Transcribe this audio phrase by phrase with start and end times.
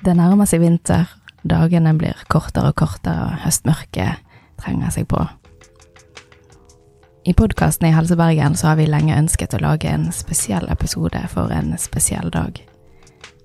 [0.00, 1.10] Det nærmer seg vinter,
[1.44, 4.22] dagene blir kortere og kortere, og høstmørket
[4.60, 5.20] trenger seg på.
[7.28, 11.52] I podkasten i Helsebergen så har vi lenge ønsket å lage en spesiell episode for
[11.52, 12.62] en spesiell dag.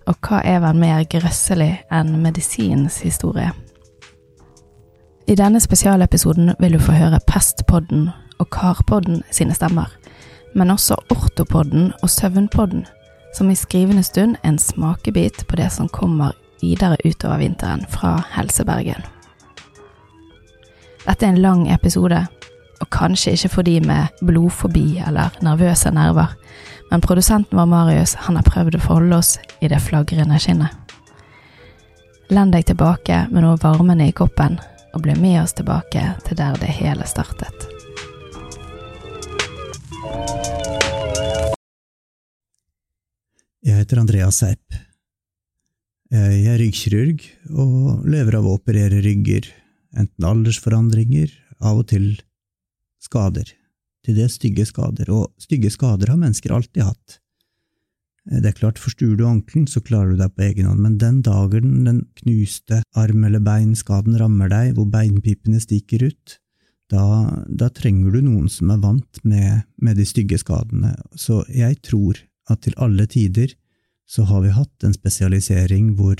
[0.07, 3.51] Og hva er vel mer grøsselig enn medisinens historie?
[5.27, 8.07] I denne spesialepisoden vil du få høre Pestpodden
[8.39, 9.91] og Karpodden sine stemmer,
[10.55, 12.85] men også Ortopodden og Søvnpodden,
[13.35, 16.31] som i skrivende stund er en smakebit på det som kommer
[16.65, 19.05] videre utover vinteren fra Helsebergen.
[21.05, 22.23] Dette er en lang episode,
[22.81, 26.33] og kanskje ikke for de med blodfobi eller nervøse nerver,
[26.89, 30.73] men produsenten vår Marius han har prøvd å forholde oss i det flagrende skinnet.
[32.33, 34.57] Len deg tilbake med noe varmende i koppen,
[34.95, 37.69] og bli med oss tilbake til der det hele startet.
[43.65, 44.84] Jeg heter Andreas Seip.
[46.15, 47.23] Jeg er ryggkirurg
[47.59, 49.49] og lever av å operere rygger,
[49.97, 52.05] enten aldersforandringer, av og til
[53.03, 53.49] skader.
[54.05, 57.17] Til det stygge skader, og stygge skader har mennesker alltid hatt.
[58.25, 61.19] Det er klart, forstuer du ankelen, så klarer du deg på egen hånd, men den
[61.25, 66.37] dagen den knuste arm- eller beinskaden rammer deg, hvor beinpipene stikker ut,
[66.93, 67.03] da,
[67.49, 70.93] da trenger du noen som er vant med, med de stygge skadene.
[71.17, 73.57] Så jeg tror at til alle tider
[74.09, 76.19] så har vi hatt en spesialisering hvor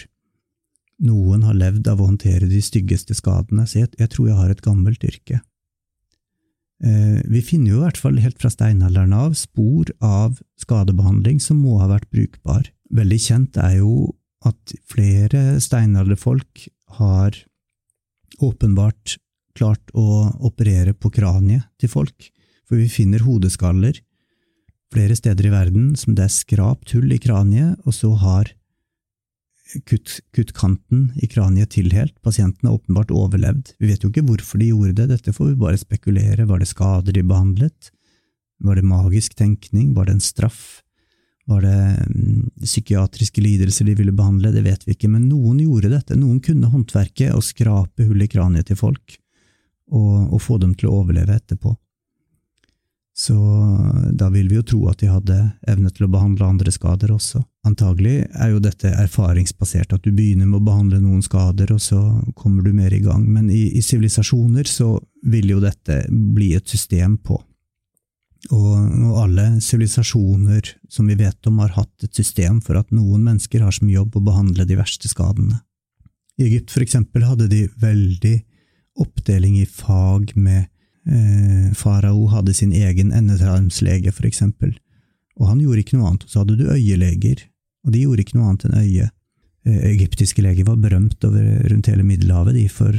[1.06, 4.54] noen har levd av å håndtere de styggeste skadene, så jeg, jeg tror jeg har
[4.54, 5.42] et gammelt yrke.
[6.84, 11.62] Eh, vi finner jo i hvert fall helt fra steinalderen av spor av skadebehandling som
[11.64, 12.68] må ha vært brukbar.
[12.96, 16.68] Veldig kjent er jo at flere steinalderfolk
[17.00, 17.38] har
[18.44, 19.16] åpenbart
[19.56, 22.28] klart å operere på kraniet til folk,
[22.68, 24.02] for vi finner hodeskaller
[24.96, 28.54] flere steder i verden som det er skrapt hull i kraniet, og så har
[29.90, 32.16] kutt, kutt kanten i kraniet tilhelt.
[32.24, 33.74] Pasienten har åpenbart overlevd.
[33.80, 36.48] Vi vet jo ikke hvorfor de gjorde det, dette får vi bare spekulere.
[36.48, 37.92] Var det skader de behandlet?
[38.64, 39.94] Var det magisk tenkning?
[39.98, 40.82] Var det en straff?
[41.46, 44.54] Var det mm, psykiatriske lidelser de ville behandle?
[44.56, 46.18] Det vet vi ikke, men noen gjorde dette.
[46.18, 49.20] Noen kunne håndverket å skrape hull i kraniet til folk,
[49.92, 51.76] og, og få dem til å overleve etterpå.
[53.16, 53.36] Så
[54.12, 55.38] da vil vi jo tro at de hadde
[55.72, 57.40] evne til å behandle andre skader også.
[57.64, 62.02] Antagelig er jo dette erfaringsbasert, at du begynner med å behandle noen skader, og så
[62.36, 64.98] kommer du mer i gang, men i sivilisasjoner så
[65.32, 67.40] vil jo dette bli et system på.
[68.52, 73.24] Og, og alle sivilisasjoner som vi vet om, har hatt et system for at noen
[73.24, 75.64] mennesker har som jobb å behandle de verste skadene.
[76.36, 78.38] I Egypt for eksempel hadde de veldig
[79.00, 80.68] oppdeling i fag med
[81.06, 84.74] Eh, farao hadde sin egen endetarmslege, for eksempel,
[85.38, 86.26] og han gjorde ikke noe annet.
[86.30, 87.46] Så hadde du øyeleger,
[87.86, 89.12] og de gjorde ikke noe annet enn øye.
[89.66, 92.98] Eh, egyptiske leger var berømt over, rundt hele Middelhavet, de for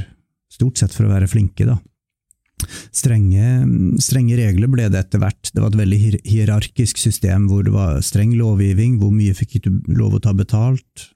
[0.52, 1.80] stort sett for å være flinke, da.
[2.94, 3.66] Strenge,
[4.00, 5.50] strenge, regler ble det etter hvert.
[5.52, 9.82] Det var et veldig hierarkisk system hvor det var streng lovgivning, hvor mye fikk du
[9.98, 11.10] lov å ta betalt,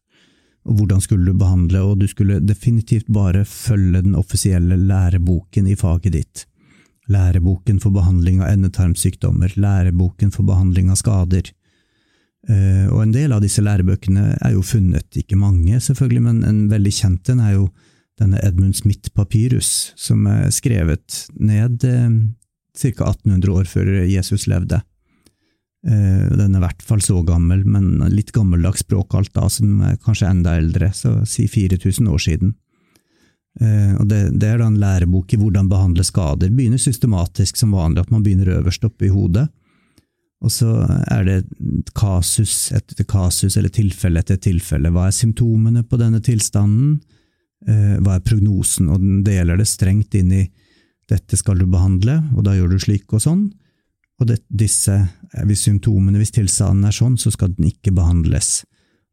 [0.68, 5.78] og hvordan skulle du behandle, og du skulle definitivt bare følge den offisielle læreboken i
[5.78, 6.46] faget ditt
[7.10, 11.50] læreboken for behandling av endetarmsykdommer, læreboken for behandling av skader.
[12.48, 16.60] Eh, og en del av disse lærebøkene er jo funnet, ikke mange selvfølgelig, men en
[16.72, 17.66] veldig kjent en er jo
[18.20, 22.08] denne Edmund Smith-papyrus, som er skrevet ned eh,
[22.78, 23.10] ca.
[23.10, 24.80] 1800 år før Jesus levde.
[25.86, 29.80] Eh, den er i hvert fall så gammel, men litt gammeldags språk alt da, som
[29.88, 32.54] er kanskje enda eldre, så si 4000 år siden.
[33.58, 36.52] Eh, og det, det, er da en lærebok i hvordan behandle skader.
[36.54, 39.48] Begynner systematisk som vanlig, at man begynner øverst oppe i hodet.
[40.40, 40.70] Og så
[41.12, 41.38] er det
[41.96, 44.92] kasus etter kasus, eller tilfelle etter tilfelle.
[44.94, 47.00] Hva er symptomene på denne tilstanden?
[47.68, 48.88] Eh, hva er prognosen?
[48.88, 50.46] Og den deler det strengt inn i
[51.10, 53.48] dette skal du behandle, og da gjør du slik og sånn.
[54.20, 54.94] Og det, disse,
[55.48, 58.60] hvis symptomene, hvis tilstanden er sånn, så skal den ikke behandles.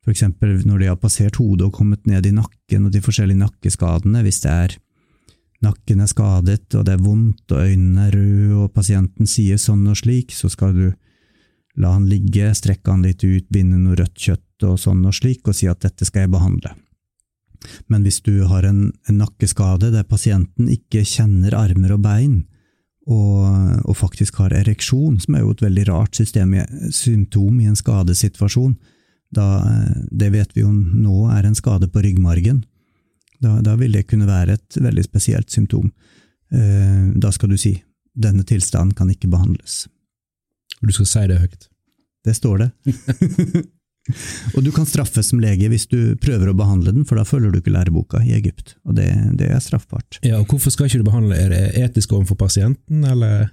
[0.08, 4.22] Eksempel når de har passert hodet og kommet ned i nakken og de forskjellige nakkeskadene,
[4.24, 4.78] hvis det er
[5.66, 9.88] nakken er skadet og det er vondt og øynene er røde og pasienten sier sånn
[9.90, 10.88] og slik, så skal du
[11.78, 15.44] la han ligge, strekke han litt ut, binde noe rødt kjøtt og sånn og slik,
[15.46, 16.74] og si at dette skal jeg behandle.
[17.92, 22.38] Men hvis du har en, en nakkeskade der pasienten ikke kjenner armer og bein,
[23.08, 23.46] og,
[23.88, 26.58] og, faktisk har ereksjon, som er jo et veldig rart system,
[26.92, 28.74] symptom i en skadesituasjon,
[29.36, 29.46] da,
[30.12, 32.64] det vet vi jo nå er en skade på ryggmargen.
[33.44, 35.92] Da, da vil det kunne være et veldig spesielt symptom.
[36.54, 37.76] Eh, da skal du si
[38.18, 39.86] denne tilstanden kan ikke behandles.
[40.82, 41.68] Og du skal si det høyt?
[42.26, 42.70] Det står det.
[44.56, 47.52] Og du kan straffes som lege hvis du prøver å behandle den, for da følger
[47.52, 48.78] du ikke læreboka i Egypt.
[48.88, 49.10] Og det,
[49.40, 50.20] det er straffbart.
[50.24, 51.38] Ja, og Hvorfor skal ikke du behandle?
[51.38, 53.50] Er det etisk overfor pasienten, eller?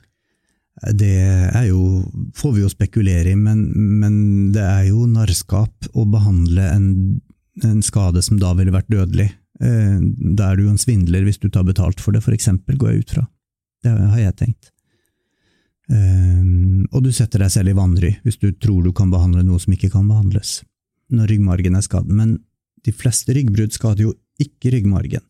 [0.75, 1.15] Det
[1.55, 2.03] er jo,
[2.35, 3.63] får vi jo spekulere i, men,
[4.03, 4.17] men
[4.55, 6.89] det er jo narrskap å behandle en,
[7.63, 9.29] en, skade som da ville vært dødelig.
[9.63, 10.01] Eh,
[10.35, 12.91] da er du jo en svindler hvis du tar betalt for det, for eksempel, går
[12.91, 13.27] jeg ut fra.
[13.85, 14.73] Det har jeg tenkt.
[15.85, 19.61] Um, og du setter deg selv i vanry hvis du tror du kan behandle noe
[19.61, 20.63] som ikke kan behandles,
[21.13, 22.09] når ryggmargen er skadd.
[22.09, 22.39] Men
[22.85, 25.23] de fleste ryggbrudd skader jo ikke ryggmargen.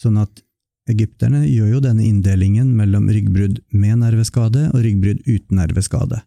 [0.00, 0.42] Sånn at
[0.88, 6.22] egypterne gjør jo denne inndelingen mellom ryggbrudd med nerveskade og ryggbrudd uten nerveskade.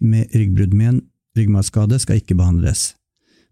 [0.00, 1.00] Med ryggbrudd med en
[1.36, 2.94] ryggmargskade skal ikke behandles,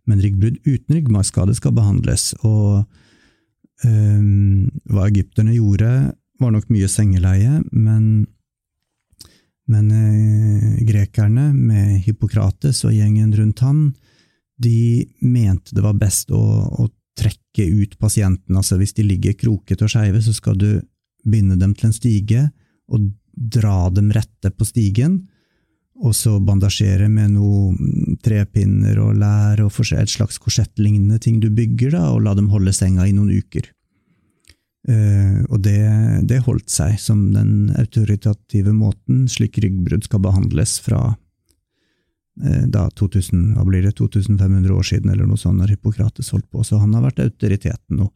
[0.08, 2.32] men ryggbrudd uten ryggmargskade skal behandles.
[2.44, 2.84] Og
[3.84, 5.90] um, hva egypterne gjorde,
[6.42, 8.26] var nok mye sengeleie, men
[9.64, 13.94] men uh, grekerne, med Hippokrates og gjengen rundt han,
[14.60, 16.88] de mente det var best å, å
[17.18, 18.56] trekke ut pasienten.
[18.56, 20.68] Altså hvis de ligger krokete og skeive, så skal du
[21.24, 22.48] binde dem til en stige
[22.92, 25.24] og dra dem rette på stigen,
[26.04, 31.94] og så bandasjere med noe trepinner og lær og et slags korsettlignende ting du bygger,
[31.94, 33.70] da, og la dem holde senga i noen uker.
[34.84, 35.80] Uh, og det,
[36.28, 41.14] det, holdt seg som den autoritative måten slik ryggbrudd skal behandles fra
[42.34, 46.64] da 2000, hva blir det, 2500 år siden, eller noe sånt, når Hippokrates holdt på.
[46.66, 48.08] Så han har vært autoriteten nå.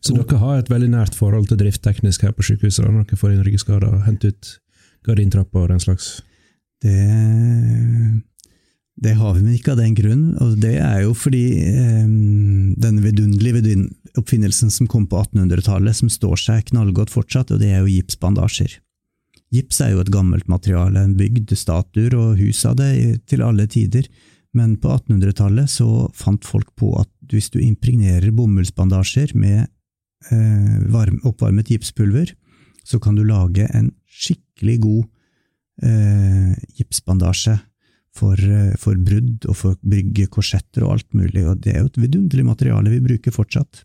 [0.00, 2.84] Så dere har et veldig nært forhold til driftteknisk her på sykehuset?
[2.84, 4.50] når dere får inn ryggskader og henter ut
[5.08, 6.10] gardintrapper og den slags?
[6.80, 6.96] Det
[9.00, 10.24] det har vi, men ikke av den grunn.
[10.44, 13.86] Og det er jo fordi eh, denne vidunderlige
[14.20, 18.76] oppfinnelsen som kom på 1800-tallet, som står seg knallgodt fortsatt, og det er jo gipsbandasjer.
[19.50, 22.92] Gips er jo et gammelt materiale, en bygd statuer og hus av det
[23.30, 24.06] til alle tider,
[24.54, 31.18] men på 1800-tallet så fant folk på at hvis du impregnerer bomullsbandasjer med eh, varm,
[31.26, 32.32] oppvarmet gipspulver,
[32.86, 35.02] så kan du lage en skikkelig god
[35.86, 37.58] eh, gipsbandasje
[38.16, 41.84] for, eh, for, brudd og for å bygge korsetter og alt mulig, og det er
[41.84, 43.84] jo et vidunderlig materiale vi bruker fortsatt.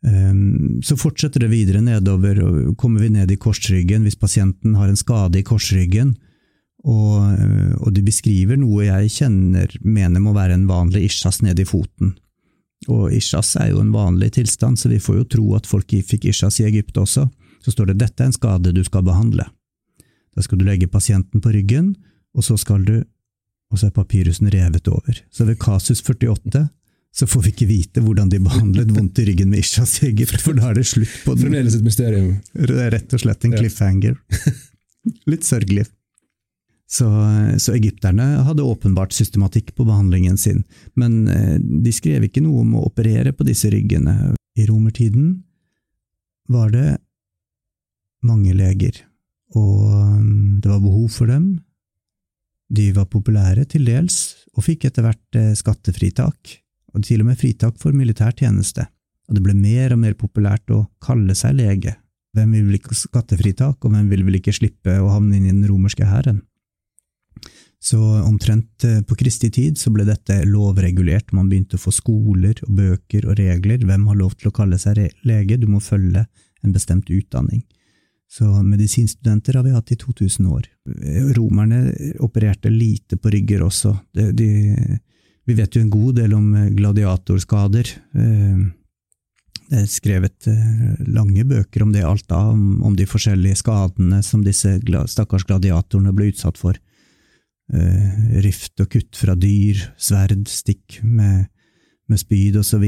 [0.00, 4.88] Um, så fortsetter det videre nedover, og kommer vi ned i korsryggen hvis pasienten har
[4.88, 6.14] en skade i korsryggen,
[6.80, 11.60] og, eh, og de beskriver noe jeg kjenner mener må være en vanlig isjas nede
[11.64, 12.14] i foten.
[12.88, 16.30] Og isjas er jo en vanlig tilstand, så vi får jo tro at folk fikk
[16.30, 17.26] isjas i Egypt også.
[17.60, 19.44] Så står det dette er en skade du skal behandle.
[20.32, 21.92] Da skal du legge pasienten på ryggen,
[22.32, 23.02] og så skal du
[23.70, 25.14] Og så er papyrusen revet over.
[25.30, 26.64] Så ved kasus 48
[27.14, 30.54] så får vi ikke vite hvordan de behandlet vondt i ryggen med Ishas i for
[30.56, 31.48] da er det slutt på den.
[31.48, 32.36] Fremdeles et mysterium.
[32.54, 34.14] Det er rett og slett en cliffhanger.
[35.30, 35.88] Litt sørgelig.
[36.90, 37.06] Så,
[37.62, 40.64] så, egypterne hadde åpenbart systematikk på behandlingen sin,
[40.98, 44.32] men eh, de skrev ikke noe om å operere på disse ryggene.
[44.58, 45.36] I romertiden
[46.50, 46.96] var det
[48.26, 49.04] mange leger
[49.58, 51.58] og um, det var behov for dem.
[52.70, 56.52] De var populære til dels, og fikk etter hvert eh, skattefritak,
[56.94, 58.86] og til og med fritak for militær tjeneste,
[59.28, 61.96] og det ble mer og mer populært å kalle seg lege.
[62.36, 65.54] Hvem vil vel ikke skattefritak, og hvem vil vel ikke slippe å havne inn i
[65.54, 66.42] den romerske hæren?
[67.80, 72.58] Så omtrent eh, på kristig tid så ble dette lovregulert, man begynte å få skoler
[72.66, 76.26] og bøker og regler, hvem har lov til å kalle seg lege, du må følge
[76.60, 77.62] en bestemt utdanning.
[78.30, 80.68] Så medisinstudenter har vi hatt i 2000 år.
[81.34, 81.80] Romerne
[82.22, 83.96] opererte lite på rygger også.
[84.14, 84.50] De, de,
[85.50, 87.90] vi vet jo en god del om gladiatorskader.
[88.14, 88.60] Eh,
[89.70, 94.42] det er skrevet eh, lange bøker om det alt da, om, de forskjellige skadene som
[94.46, 94.76] disse
[95.10, 96.78] stakkars gladiatorene ble utsatt for.
[97.70, 101.46] Eh, rift og kutt fra dyr, sverd, stikk med,
[102.10, 102.82] med spyd og så.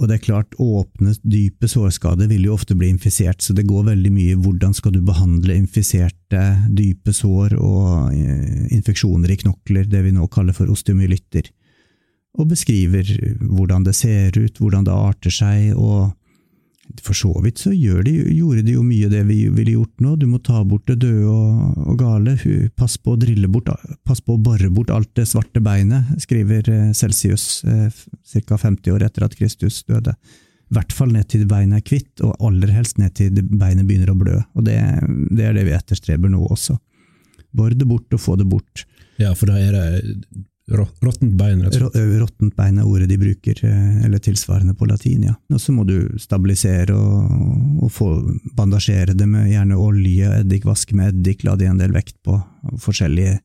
[0.00, 3.90] Og det er klart, åpne, dype sårskader vil jo ofte bli infisert, så det går
[3.90, 10.00] veldig mye hvordan skal du behandle infiserte, dype sår og eh, infeksjoner i knokler, det
[10.06, 11.50] vi nå kaller for osteomyelitter,
[12.40, 16.14] og beskriver hvordan det ser ut, hvordan det arter seg, og
[17.04, 20.14] for så vidt så de, gjorde de jo mye av det vi ville gjort nå.
[20.20, 22.36] Du må ta bort det døde og, og gale.
[22.78, 23.70] Pass på å drille bort,
[24.06, 27.88] pass på å bore bort alt det svarte beinet, skriver eh, Celsius eh,
[28.46, 28.60] ca.
[28.60, 30.14] 50 år etter at Kristus døde.
[30.70, 34.12] I hvert fall ned til beinet er kvitt, og aller helst ned til beinet begynner
[34.12, 34.36] å blø.
[34.54, 34.78] Og det,
[35.34, 36.78] det er det vi etterstreber nå også.
[37.56, 38.84] Bor det bort og få det bort.
[39.18, 40.14] Ja, for da er det
[40.70, 42.20] Råttent bein, rett og slett.
[42.20, 45.34] Råttent bein er ordet de bruker, eh, eller tilsvarende på latin, ja.
[45.50, 48.10] Og så må du stabilisere og, og få
[48.56, 52.38] bandasjere det med gjerne olje, eddik, vaske med eddik, la det en del vekt på
[52.78, 53.40] forskjellige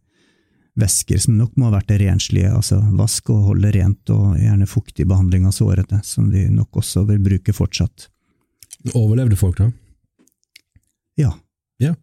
[0.75, 5.07] væsker som nok må ha vært renslige, altså vask og holde rent, og gjerne fuktig
[5.07, 8.09] behandling av sårene, som vi nok også vil bruke fortsatt.
[8.93, 9.71] Overlevde folk, da?
[11.17, 11.31] Ja.
[11.81, 11.95] Ja.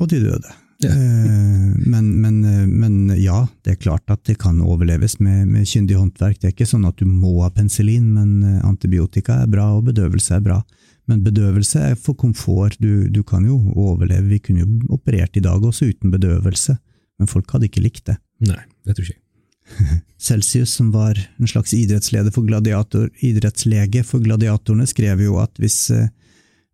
[0.00, 0.56] Og de døde.
[0.84, 0.90] Ja.
[0.90, 5.68] Eh, men, men, eh, men ja, det er klart at det kan overleves med, med
[5.68, 6.40] kyndig håndverk.
[6.40, 9.86] Det er ikke sånn at du må ha penicillin, men eh, antibiotika er bra, og
[9.88, 10.60] bedøvelse er bra.
[11.06, 12.76] Men bedøvelse er for komfort.
[12.82, 14.26] Du, du kan jo overleve.
[14.34, 16.76] Vi kunne jo operert i dag også uten bedøvelse,
[17.16, 18.18] men folk hadde ikke likt det.
[18.44, 19.20] Nei, det tror jeg.
[20.26, 25.78] Celsius, som var en slags idrettsleder for gladiator, idrettslege for gladiatorene, skrev jo at hvis,
[25.94, 26.10] eh,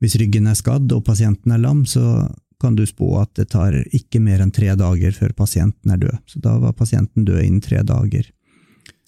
[0.02, 2.26] hvis ryggen er skadd og pasienten er lam, så
[2.62, 6.22] kan du spå at det tar ikke mer enn tre dager før pasienten er død.
[6.30, 8.30] Så da var pasienten død innen tre dager.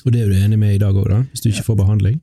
[0.04, 1.23] Og det er du enig med i dag òg, da?
[1.32, 2.20] Hvis du ikke får behandling?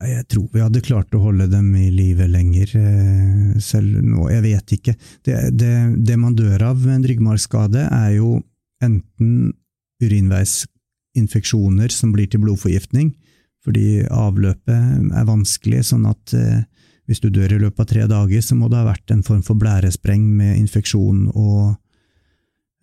[0.00, 4.30] Jeg tror vi hadde klart å holde dem i live lenger, eh, selv nå.
[4.32, 4.94] Jeg vet ikke.
[5.26, 5.74] Det, det,
[6.06, 8.38] det man dør av med en ryggmargskade, er jo
[8.80, 9.52] enten
[10.00, 13.12] urinveisinfeksjoner som blir til blodforgiftning,
[13.60, 16.62] fordi avløpet er vanskelig, sånn at eh,
[17.10, 19.40] hvis du dør i løpet av tre dager, så må det ha vært en form
[19.42, 21.72] for blærespreng med infeksjon og,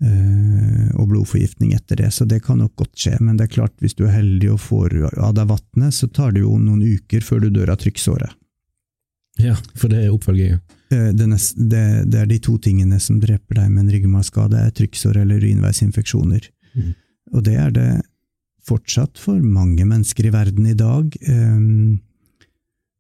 [0.04, 3.14] øh, og blodforgiftning etter det, så det kan nok godt skje.
[3.22, 6.36] Men det er klart, hvis du er heldig og får av deg vannet, så tar
[6.36, 8.36] det jo noen uker før du dør av trykksåret.
[9.40, 10.60] Ja, for det er oppfølginga.
[10.92, 14.76] Eh, Det, det, det er de to tingene som dreper deg med en ryggmargskade, er
[14.76, 16.52] trykksår eller urinveisinfeksjoner.
[16.76, 16.94] Mm.
[17.32, 17.90] Og det er det
[18.68, 21.16] fortsatt for mange mennesker i verden i dag.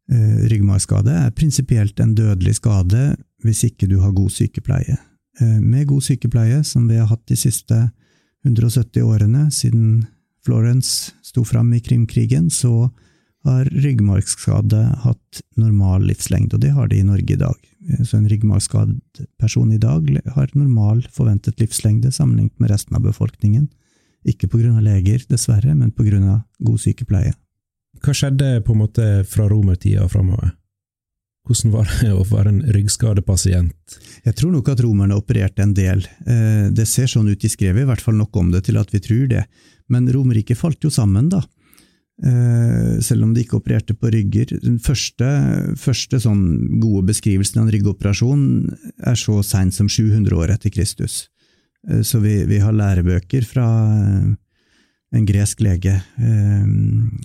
[0.08, 4.96] Eh, ryggmargskade er prinsipielt en dødelig skade hvis ikke du har god sykepleie.
[5.42, 7.90] Eh, med god sykepleie, som vi har hatt de siste
[8.46, 10.06] 170 årene siden
[10.46, 12.90] Florence sto fram i Krimkrigen, så
[13.44, 17.58] har ryggmargskade hatt normal livslengde, og det har de i Norge i dag.
[17.90, 18.96] Eh, Så en ryggmargskadd
[19.38, 23.68] person i dag har normal forventet livslengde sammenlignet med resten av befolkningen.
[24.26, 27.34] Ikke på grunn av leger, dessverre, men på grunn av god sykepleie.
[28.04, 30.54] Hva skjedde på en måte fra romertida og framover?
[31.48, 33.98] Hvordan var det å være en ryggskadepasient?
[34.26, 36.04] Jeg tror nok at romerne opererte en del.
[36.28, 38.92] Eh, Det ser sånn ut i skrevet, i hvert fall nok om det til at
[38.92, 39.46] vi tror det.
[39.90, 41.44] Men Romerriket falt jo sammen, da.
[42.24, 44.60] Eh, Selv om de ikke opererte på rygger.
[44.60, 45.26] Den første,
[45.78, 48.44] første sånn gode beskrivelsen av en ryggoperasjon
[49.06, 51.30] er så seint som 700 år etter Kristus.
[51.88, 54.36] Eh, Så vi, vi har lærebøker fra
[55.16, 56.66] en gresk lege eh,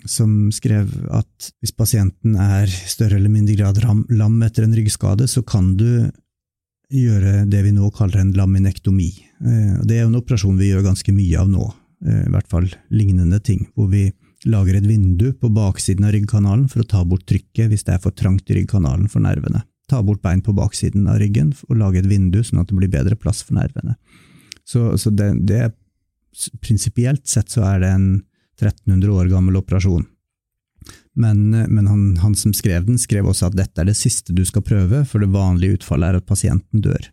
[0.07, 3.81] som skrev at hvis pasienten er større eller mindre grad
[4.12, 6.11] lam etter en ryggskade, så kan du
[6.93, 9.11] gjøre det vi nå kaller en laminektomi.
[9.43, 11.67] Eh, det er jo en operasjon vi gjør ganske mye av nå,
[12.07, 14.11] eh, i hvert fall lignende ting, hvor vi
[14.47, 18.03] lager et vindu på baksiden av ryggkanalen for å ta bort trykket hvis det er
[18.03, 19.65] for trangt i ryggkanalen for nervene.
[19.91, 22.91] Ta bort bein på baksiden av ryggen og lage et vindu sånn at det blir
[22.91, 23.97] bedre plass for nervene.
[24.67, 25.73] Så, så det, det er
[26.61, 28.09] prinsipielt sett så er det en
[28.61, 30.07] 1300 år gammel operasjon.
[31.15, 34.45] Men, men han, han som skrev den, skrev også at dette er det siste du
[34.49, 37.11] skal prøve, for det vanlige utfallet er at pasienten dør.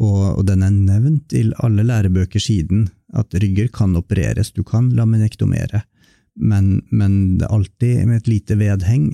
[0.00, 4.88] Og, og den er nevnt i alle lærebøker siden, at rygger kan opereres, du kan
[4.96, 5.84] laminektomere,
[6.34, 9.12] men, men det er alltid med et lite vedheng.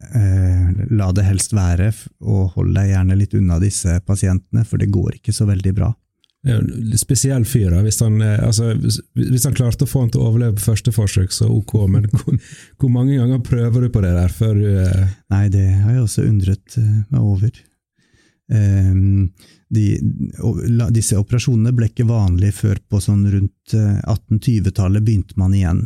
[0.00, 1.88] Eh, la det helst være,
[2.20, 5.94] og hold deg gjerne litt unna disse pasientene, for det går ikke så veldig bra.
[6.96, 7.82] Spesiell fyr, da.
[7.84, 10.92] Hvis han, eh, altså, hvis- han klarte å få han til å overleve på første
[10.92, 12.38] forsøk, så ok, men hvor,
[12.78, 16.02] hvor mange ganger prøver du på det der før du eh, Nei, det har jeg
[16.06, 17.50] også undret eh, meg over.
[18.50, 19.30] Um,
[19.70, 20.00] de,
[20.90, 25.84] disse operasjonene ble ikke vanlige før på sånn rundt eh, 1820-tallet begynte man igjen.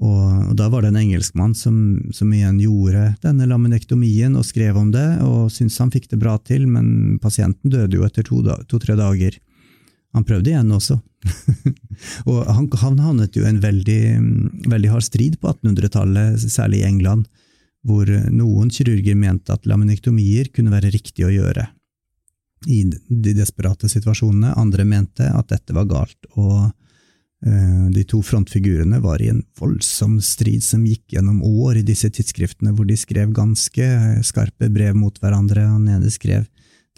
[0.00, 1.74] Og, og da var det en engelskmann som,
[2.16, 6.38] som igjen gjorde denne laminektomien og skrev om det, og syntes han fikk det bra
[6.40, 9.36] til, men pasienten døde jo etter to-tre to, dager.
[10.16, 10.98] Han prøvde igjen også.
[12.30, 14.02] og han, han havnet jo i en veldig,
[14.72, 17.28] veldig hard strid på 1800-tallet, særlig i England,
[17.86, 21.68] hvor noen kirurger mente at laminektomier kunne være riktig å gjøre
[22.68, 24.52] i de desperate situasjonene.
[24.60, 26.66] Andre mente at dette var galt, og
[27.46, 32.10] eh, de to frontfigurene var i en voldsom strid som gikk gjennom år i disse
[32.12, 33.90] tidsskriftene, hvor de skrev ganske
[34.26, 35.64] skarpe brev mot hverandre.
[35.70, 36.48] Han ene skrev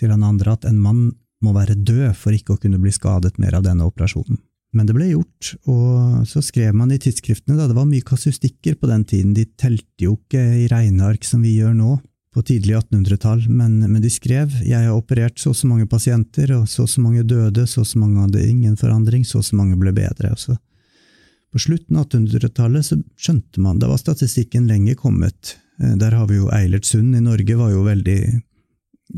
[0.01, 1.11] til han andre at en mann
[1.43, 4.41] må være død for ikke å kunne bli skadet mer av denne operasjonen.
[4.73, 8.79] Men det ble gjort, og så skrev man i tidsskriftene, da det var mye kasustikker
[8.81, 11.99] på den tiden, de telte jo ikke i regneark som vi gjør nå,
[12.33, 16.55] på tidlig 1800-tall, men, men de skrev jeg har operert så og så mange pasienter,
[16.57, 19.45] og så og så mange døde, så og så mange hadde ingen forandring, så og
[19.45, 20.31] så mange ble bedre.
[20.33, 20.57] Altså.
[21.53, 25.59] På slutten av 1800-tallet så skjønte man, da var statistikken lenger kommet.
[25.83, 28.21] Eh, Der har vi jo Eilertsund i Norge, var jo veldig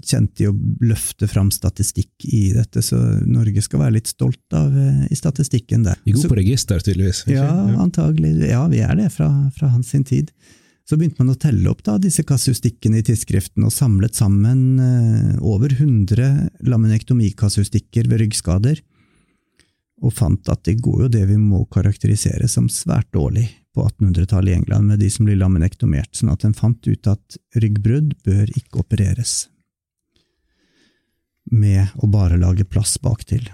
[0.03, 4.75] kjent i å løfte fram statistikk i dette, så Norge skal være litt stolt av
[4.75, 6.01] eh, i statistikken der.
[6.05, 7.25] Vi er gode på register, tydeligvis.
[7.27, 7.39] ikke?
[7.39, 8.35] ja, antagelig.
[8.51, 10.33] Ja, vi er det fra, fra hans sin tid.
[10.85, 15.31] Så begynte man å telle opp da, disse kasustikkene i tidsskriften, og samlet sammen eh,
[15.41, 18.83] over 100 laminektomikasustikker ved ryggskader,
[20.05, 24.53] og fant at det går jo det vi må karakterisere som svært dårlig på 1800-tallet
[24.53, 28.51] i England, med de som blir laminektomert, sånn at en fant ut at ryggbrudd bør
[28.53, 29.47] ikke opereres
[31.53, 33.51] med å bare lage plass baktil.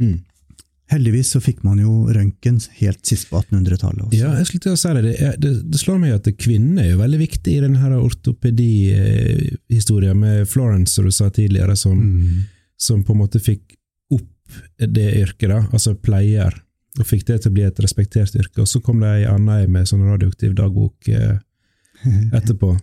[0.00, 0.20] Mm.
[0.92, 4.18] Heldigvis så fikk man jo røntgen helt sist på 1800-tallet også.
[4.20, 5.02] Ja, jeg skulle til å si det.
[5.06, 10.44] Det, det, det slår meg at kvinner er jo veldig viktig i denne ortopedihistorien med
[10.48, 12.44] Florence, som du sa tidligere, som, Mm.
[12.76, 13.62] som på en måte fikk
[14.12, 14.28] opp
[14.78, 16.52] det yrket, da, altså pleier,
[17.00, 18.60] og fikk det til å bli et respektert yrke.
[18.62, 21.38] Og så kom det ei anna med sånn radioaktiv dagbok eh,
[22.38, 22.76] etterpå.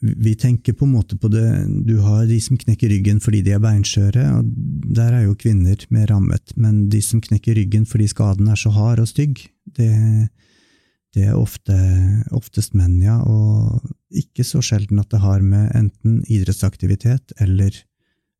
[0.00, 1.42] Vi tenker på en måte på det
[1.86, 4.50] Du har de som knekker ryggen fordi de er beinskjøre, og
[4.94, 6.54] der er jo kvinner mer rammet.
[6.56, 9.42] Men de som knekker ryggen fordi skaden er så hard og stygg,
[9.78, 9.90] det,
[11.16, 11.76] det er ofte,
[12.30, 13.18] oftest menn, ja.
[13.26, 17.74] Og ikke så sjelden at det har med enten idrettsaktivitet eller,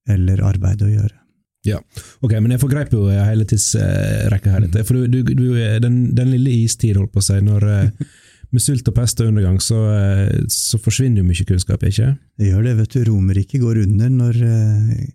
[0.09, 1.17] eller arbeid å gjøre.
[1.67, 1.81] Ja,
[2.23, 4.63] Ok, men jeg forgreip jo hele tidsrekka her.
[4.65, 5.47] litt, For du, du, du,
[5.83, 7.91] den, den lille istid, holdt på å si, når eh,
[8.55, 12.17] med sult og pest og undergang, så, eh, så forsvinner jo mye kunnskap, ikke?
[12.39, 13.05] Det gjør det, vet du.
[13.11, 15.07] Romerriket går under når, eh,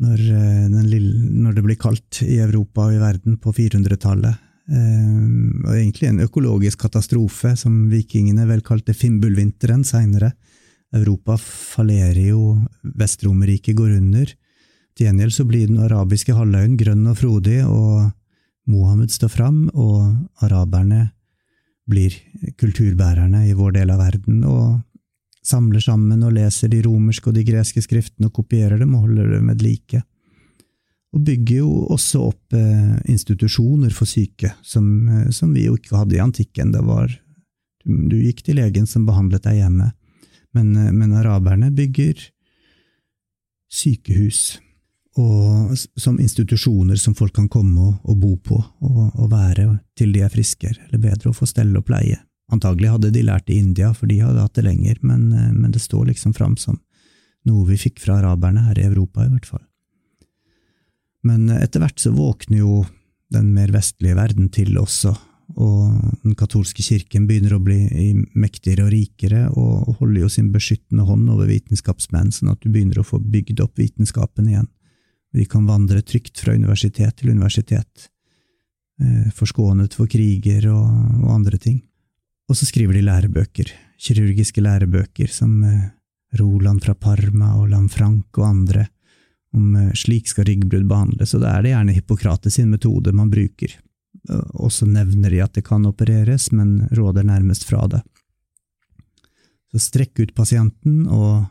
[0.00, 4.38] når, eh, lille, når det blir kaldt i Europa og i verden på 400-tallet.
[4.70, 10.32] Eh, Og egentlig en økologisk katastrofe, som vikingene vel kalte Fimbulvinteren seinere.
[10.92, 14.26] Europa fallerer jo, Vest-Romerriket går under.
[14.96, 18.12] Til gjengjeld så blir den arabiske halvøyen grønn og frodig, og
[18.66, 21.12] Mohammed står fram, og araberne
[21.88, 22.14] blir
[22.60, 24.78] kulturbærerne i vår del av verden, og
[25.48, 29.34] samler sammen og leser de romerske og de greske skriftene og kopierer dem og holder
[29.36, 30.02] dem ved like.
[31.16, 35.96] Og bygger jo også opp eh, institusjoner for syke, som, eh, som vi jo ikke
[35.96, 36.74] hadde i antikken.
[36.74, 37.08] Det var,
[37.84, 39.88] du, du gikk til legen som behandlet deg hjemme,
[40.56, 42.28] men, eh, men araberne bygger
[43.72, 44.58] sykehus
[45.18, 50.12] og, som institusjoner som folk kan komme og, og bo på og, og være til
[50.14, 52.20] de er friske, eller bedre å få stelle og pleie.
[52.54, 55.50] Antagelig hadde de lært det i India, for de hadde hatt det lenger, men, eh,
[55.52, 56.78] men det står liksom fram som
[57.48, 59.64] noe vi fikk fra araberne her i Europa, i hvert fall.
[61.28, 62.84] Men eh, etter hvert så våkner jo
[63.34, 65.12] den mer vestlige verden til også,
[65.58, 67.80] og den katolske kirken begynner å bli
[68.36, 72.68] mektigere og rikere, og og holder jo sin beskyttende hånd over vitenskapsmenn, sånn at du
[72.68, 74.68] begynner å få bygd opp vitenskapen igjen.
[75.32, 78.08] Vi kan vandre trygt fra universitet til universitet,
[79.00, 80.88] eh, forskånet for kriger og,
[81.24, 81.82] og andre ting.
[82.48, 85.90] Og så skriver de lærebøker, kirurgiske lærebøker som eh,
[86.40, 88.86] Roland fra Parma og Lanfranc og andre,
[89.56, 93.30] om eh, slik skal ryggbrudd behandles, og da er det gjerne Hippokrates sin metode man
[93.32, 93.76] bruker.
[94.58, 98.00] Og så nevner de at det kan opereres, men råder nærmest fra det.
[99.72, 101.46] Så strekk ut pasienten og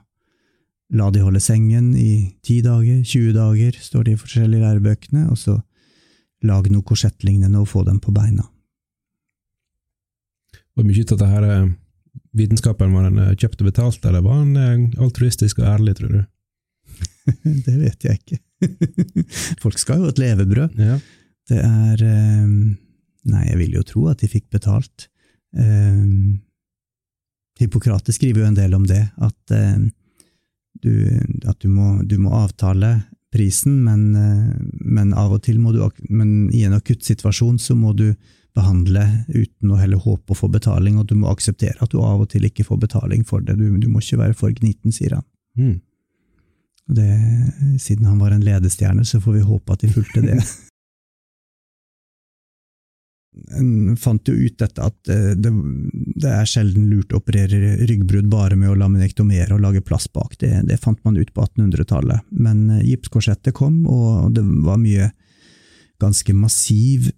[0.94, 5.40] la de holde sengen i ti dager, 20 dager, står det i forskjellige lærebøkene, og
[5.40, 5.58] så
[6.48, 8.46] lag noe korsettlignende og få dem på beina.
[10.78, 11.70] Og mye av dette her eh,
[12.38, 16.14] vitenskapen var den eh, kjøpt og betalt, eller var den eh, altruistisk og ærlig, tror
[16.14, 16.22] du?
[17.68, 18.42] det vet jeg ikke.
[19.64, 20.78] Folk skal jo ha et levebrød.
[20.82, 21.00] Ja.
[21.48, 22.02] Det er
[23.28, 25.10] Nei, jeg vil jo tro at de fikk betalt.
[27.60, 29.56] Hippokrates skriver jo en del om det, at,
[30.84, 30.94] du,
[31.48, 33.00] at du, må, du må avtale
[33.34, 37.76] prisen, men, eh, men av og til må du Men i en akutt situasjon så
[37.76, 38.14] må du
[38.58, 42.24] behandle uten å heller håpe å få betaling, og du må akseptere at du av
[42.24, 43.58] og til ikke får betaling for det.
[43.60, 45.26] Du, du må ikke være for gniten, sier han.
[45.58, 45.76] Mm.
[46.98, 47.12] Det,
[47.84, 50.40] siden han var en ledestjerne, så får vi håpe at de fulgte det.
[53.60, 55.52] En fant jo ut dette at eh, det,
[56.18, 60.36] det er sjelden lurt å operere ryggbrudd bare med å laminektomere og lage plass bak.
[60.42, 62.28] Det, det fant man ut på 1800-tallet.
[62.32, 65.12] Men eh, gipskorsettet kom, og det var mye
[66.02, 67.12] ganske massiv,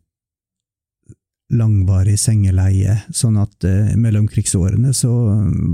[1.50, 5.12] langvarig sengeleie, sånn at eh, mellomkrigsårene så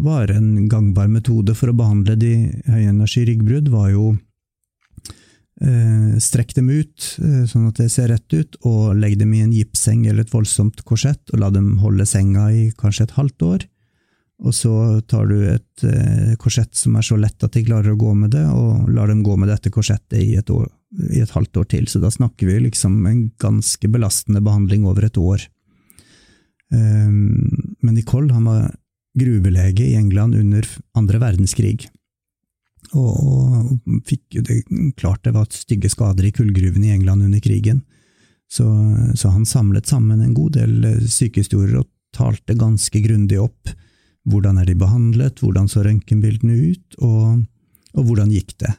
[0.05, 2.35] var en gangbar metode for å behandle de
[2.69, 4.13] høyenergi ryggbrudd, var jo
[6.19, 9.53] strekk dem ut eh, sånn at det ser rett ut, og legg dem i en
[9.55, 13.65] gipsseng eller et voldsomt korsett, og la dem holde senga i kanskje et halvt år.
[14.43, 14.73] Og så
[15.07, 18.35] tar du et eh, korsett som er så lett at de klarer å gå med
[18.35, 20.67] det, og lar dem gå med dette korsettet i et, år,
[21.15, 21.87] i et halvt år til.
[21.87, 25.47] Så da snakker vi liksom en ganske belastende behandling over et år.
[26.75, 28.73] Men Nicole han var
[29.15, 31.85] gruvelege i England under andre verdenskrig.
[32.93, 34.61] Og, og fikk det
[34.99, 37.81] klart det var stygge skader i kullgruvene i England under krigen.
[38.51, 38.65] Så,
[39.17, 43.73] så, han samlet sammen en god del sykehistorier og talte ganske grundig opp
[44.29, 47.43] hvordan er de behandlet, hvordan så røntgenbildene ut, og,
[47.93, 48.71] og hvordan gikk det.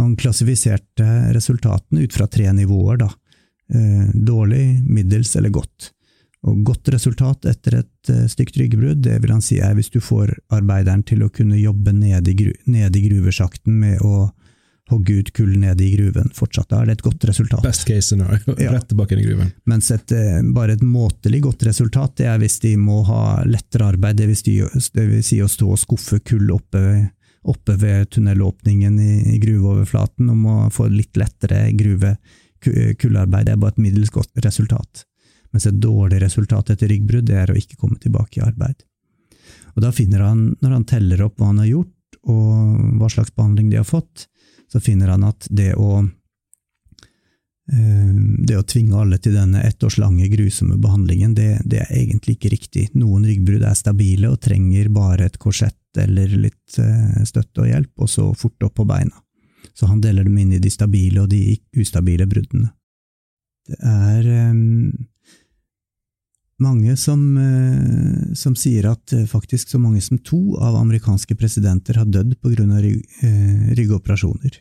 [0.00, 3.08] Han klassifiserte resultatene ut fra tre nivåer, da.
[3.72, 5.90] Eh, dårlig, middels eller godt.
[6.42, 10.00] Og godt resultat etter et uh, stygt ryggbrudd, det vil han si er hvis du
[10.02, 14.26] får arbeideren til å kunne jobbe nede i, gru, ned i gruvesjakten med å
[14.90, 16.32] hogge ut kull nede i gruven.
[16.34, 17.62] Fortsatt da er det et godt resultat.
[17.64, 18.72] Best case scenario, ja.
[18.74, 19.52] rett tilbake inn i gruven.
[19.70, 23.92] Mens et, uh, bare et måtelig godt resultat, det er hvis de må ha lettere
[23.94, 24.58] arbeid, det vil si,
[24.98, 26.82] det vil si å stå og skuffe kull oppe,
[27.46, 32.16] oppe ved tunnelåpningen i, i gruveoverflaten, og å få litt lettere gruve
[32.58, 33.46] kullarbeid.
[33.54, 35.06] Er bare et middels godt resultat
[35.52, 38.82] mens et dårlig resultat etter ryggbrudd er å ikke komme tilbake i arbeid.
[39.74, 43.34] Og Da finner han, når han teller opp hva han har gjort, og hva slags
[43.34, 44.28] behandling de har fått,
[44.72, 46.02] så finner han at det å
[47.72, 48.12] eh,
[48.46, 52.36] det å tvinge alle til denne ett års lange, grusomme behandlingen, det, det, er egentlig
[52.36, 52.86] ikke riktig.
[52.94, 57.92] Noen ryggbrudd er stabile og trenger bare et korsett eller litt eh, støtte og hjelp,
[58.00, 59.16] og så fort opp på beina.
[59.74, 62.72] Så han deler dem inn i de stabile og de ustabile bruddene.
[63.68, 64.90] Det er um,
[66.62, 71.98] mange som, eh, som, sier at eh, faktisk så mange som to av amerikanske presidenter
[72.00, 72.66] har dødd pga.
[72.82, 74.58] Rygg, eh, ryggoperasjoner.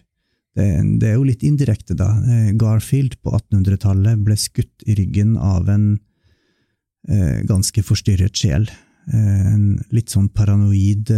[0.56, 0.68] Det,
[1.00, 2.10] det, er jo litt indirekte, da.
[2.60, 5.94] Garfield på 1800-tallet ble skutt i ryggen av en
[7.48, 8.68] ganske forstyrret sjel.
[9.10, 11.10] En litt sånn paranoid,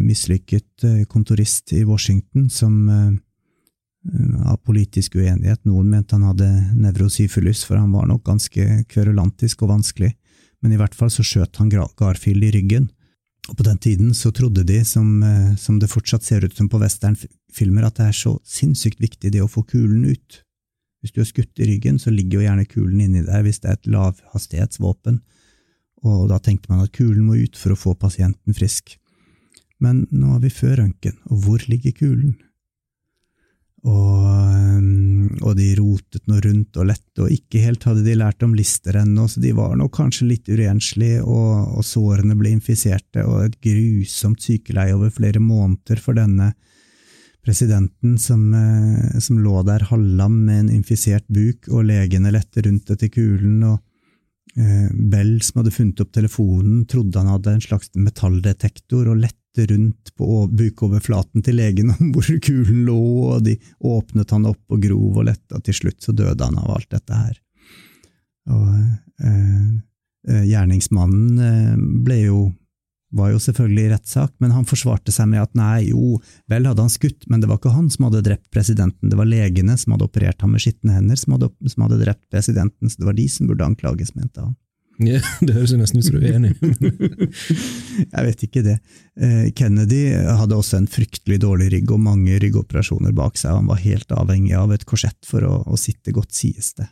[0.00, 2.88] mislykket kontorist i Washington som
[4.48, 5.60] av politisk uenighet.
[5.68, 6.48] Noen mente han hadde
[6.80, 10.14] nevrosyfilus, for han var nok ganske kverulantisk og vanskelig
[10.62, 12.88] men i hvert fall så skjøt han Garfield i ryggen.
[13.48, 16.68] Og på den tiden så trodde de, som, eh, som det fortsatt ser ut som
[16.68, 20.42] på westernfilmer, at det er så sinnssykt viktig det å få kulen ut.
[21.00, 23.70] Hvis du har skutt i ryggen, så ligger jo gjerne kulen inni der hvis det
[23.70, 25.20] er et lavhastighetsvåpen,
[26.04, 28.98] og da tenkte man at kulen må ut for å få pasienten frisk.
[29.82, 32.36] Men nå er vi før røntgen, og hvor ligger kulen?
[33.86, 38.42] Og, um, og, de rotet noe rundt og lette, og ikke helt hadde de lært
[38.42, 43.22] om lister ennå, så de var nok kanskje litt urenslige, og, og, sårene ble infiserte,
[43.22, 46.52] og et grusomt sykeleie over flere måneder for denne
[47.46, 52.90] presidenten som, eh, som lå der halvlam med en infisert buk, og legene lette rundt
[52.92, 53.78] etter kulen, og
[54.58, 59.47] eh, Bell, som hadde funnet opp telefonen, trodde han hadde en slags metalldetektor, og lette
[59.66, 63.00] rundt på bukoverflaten til legen om hvor kulen lå,
[63.32, 66.76] og de åpnet han opp og grov og letta, til slutt så døde han av
[66.76, 67.36] alt dette her.
[68.48, 69.68] Og eh,
[70.28, 72.40] eh gjerningsmannen eh, ble jo
[73.10, 76.18] var jo selvfølgelig i rettssak, men han forsvarte seg med at nei, jo,
[76.50, 79.28] vel hadde han skutt, men det var ikke han som hadde drept presidenten, det var
[79.28, 83.00] legene som hadde operert ham med skitne hender, som hadde, som hadde drept presidenten, så
[83.00, 84.56] det var de som burde anklages, mente han.
[84.98, 86.54] Ja, Det høres nesten ut som du er enig.
[86.58, 88.76] jeg vet ikke det.
[89.18, 93.54] Eh, Kennedy hadde også en fryktelig dårlig rygg og mange ryggoperasjoner bak seg.
[93.60, 96.88] Han var helt avhengig av et korsett for å, å sitte godt, sies det.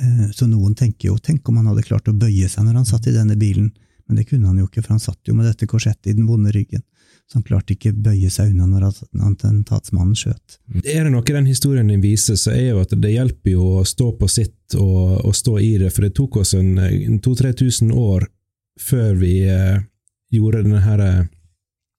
[0.00, 2.88] Eh, så noen tenker jo, tenk om han hadde klart å bøye seg når han
[2.88, 3.70] satt i denne bilen,
[4.06, 6.28] men det kunne han jo ikke, for han satt jo med dette korsettet i den
[6.28, 6.84] vonde ryggen
[7.34, 10.58] han klarte ikke bøye seg unna når attentatsmannen skjøt.
[10.84, 13.86] Er det noe den historien din viser, så er jo at det hjelper jo å
[13.86, 16.76] stå på sitt og, og stå i det, for det tok oss en
[17.18, 18.28] 2000-3000 år
[18.80, 19.80] før vi eh,
[20.34, 21.24] gjorde denne her eh,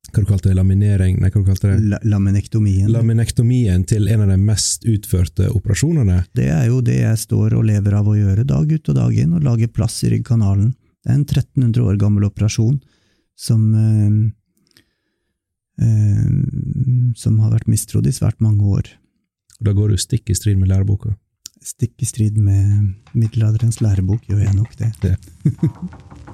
[0.07, 1.99] hva du kalte det, laminering Nei, hva du kalte det?
[2.07, 2.87] laminektomien.
[2.93, 6.21] Laminektomien til en av de mest utførte operasjonene.
[6.37, 9.17] Det er jo det jeg står og lever av å gjøre dag ut og dag
[9.19, 10.71] inn, å lage plass i ryggkanalen.
[11.03, 12.79] Det er en 1300 år gammel operasjon
[13.37, 14.31] som eh,
[15.77, 18.89] som har vært mistrodd i svært mange år.
[19.59, 21.15] Og Da går du stikk i strid med læreboka?
[21.63, 24.91] Stikk i strid med middelalderens lærebok, gjør jeg nok det.
[25.01, 25.17] det.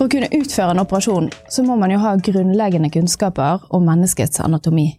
[0.00, 4.40] For å kunne utføre en operasjon så må man jo ha grunnleggende kunnskaper om menneskets
[4.40, 4.94] anatomi.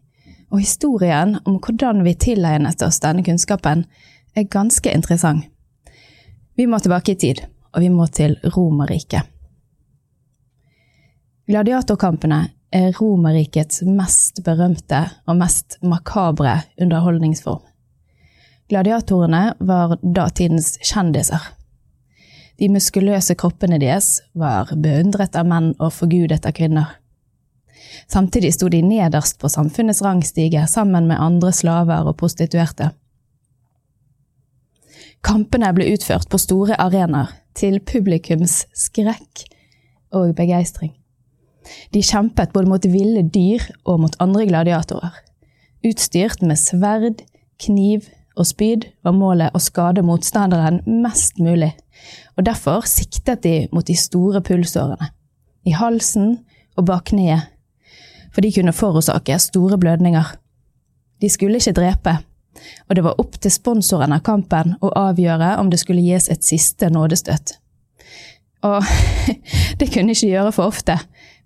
[0.54, 3.88] Og historien om hvordan vi tilegnet oss denne kunnskapen,
[4.38, 5.48] er ganske interessant.
[6.56, 9.28] Vi må tilbake i tid, og vi må til Romerriket.
[11.52, 17.64] Gladiatorkampene er Romerrikets mest berømte og mest makabre underholdningsform.
[18.72, 21.44] Gladiatorene var datidens kjendiser.
[22.60, 26.94] De muskuløse kroppene deres var beundret av menn og forgudet av kvinner.
[28.08, 32.92] Samtidig sto de nederst på samfunnets rangstige sammen med andre slaver og prostituerte.
[35.22, 39.44] Kampene ble utført på store arenaer, til publikums skrekk
[40.16, 40.94] og begeistring.
[41.94, 45.14] De kjempet både mot ville dyr og mot andre gladiatorer.
[45.86, 47.22] Utstyrt med sverd,
[47.62, 48.08] kniv
[48.40, 51.74] og spyd var målet å skade motstanderen mest mulig,
[52.38, 55.12] og derfor siktet de mot de store pulsårene,
[55.68, 56.40] i halsen
[56.80, 57.52] og bak kneet,
[58.32, 60.36] for de kunne forårsake store blødninger.
[61.22, 62.16] De skulle ikke drepe,
[62.90, 66.44] og det var opp til sponsoren av kampen å avgjøre om det skulle gis et
[66.46, 67.56] siste nådestøt.
[68.68, 68.86] Og
[69.80, 70.98] det kunne ikke gjøre for ofte,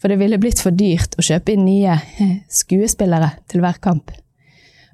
[0.02, 1.98] for det ville blitt for dyrt å kjøpe inn nye
[2.52, 4.12] skuespillere til hver kamp.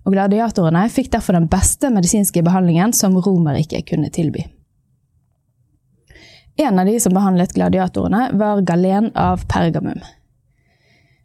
[0.05, 4.47] Og gladiatorene fikk derfor den beste medisinske behandlingen som Romerriket kunne tilby.
[6.61, 10.01] En av de som behandlet gladiatorene, var Galen av Pergamum.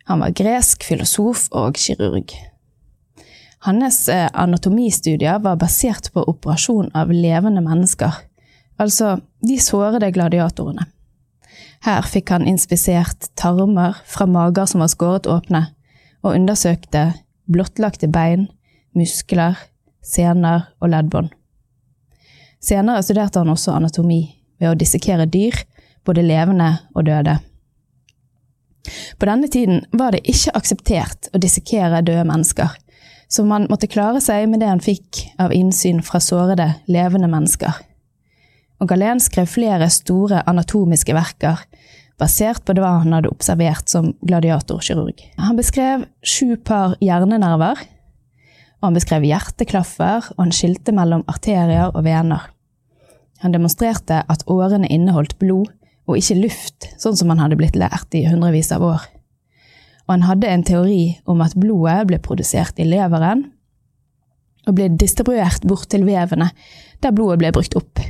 [0.06, 2.30] Han var gresk filosof og kirurg.
[3.66, 8.14] Hans eh, anatomistudier var basert på operasjon av levende mennesker,
[8.78, 10.84] altså de sårede gladiatorene.
[11.82, 15.64] Her fikk han inspisert tarmer fra mager som var skåret åpne,
[16.22, 17.08] og undersøkte
[17.50, 18.46] blottlagte bein,
[18.94, 19.58] muskler,
[19.98, 21.34] sener og leddbånd.
[22.62, 24.20] Senere studerte han også anatomi
[24.62, 25.58] ved å dissekere dyr,
[26.06, 27.40] både levende og døde.
[29.18, 32.70] På denne tiden var det ikke akseptert å dissekere døde mennesker,
[33.28, 37.74] så man måtte klare seg med det han fikk av innsyn fra sårede, levende mennesker.
[38.80, 41.64] Og Galen skrev flere store anatomiske verker
[42.20, 45.20] basert på det han hadde observert som gladiatorkirurg.
[45.40, 47.80] Han beskrev sju par hjernenerver,
[48.80, 52.48] og han beskrev hjerteklaffer, og han skilte mellom arterier og vener.
[53.44, 55.68] Han demonstrerte at årene inneholdt blod
[56.06, 59.04] og ikke luft, sånn som han hadde blitt lært i hundrevis av år.
[60.06, 63.48] Og han hadde en teori om at blodet ble produsert i leveren
[64.66, 66.50] og ble distribuert bort til vevene,
[67.02, 68.02] der blodet ble brukt opp.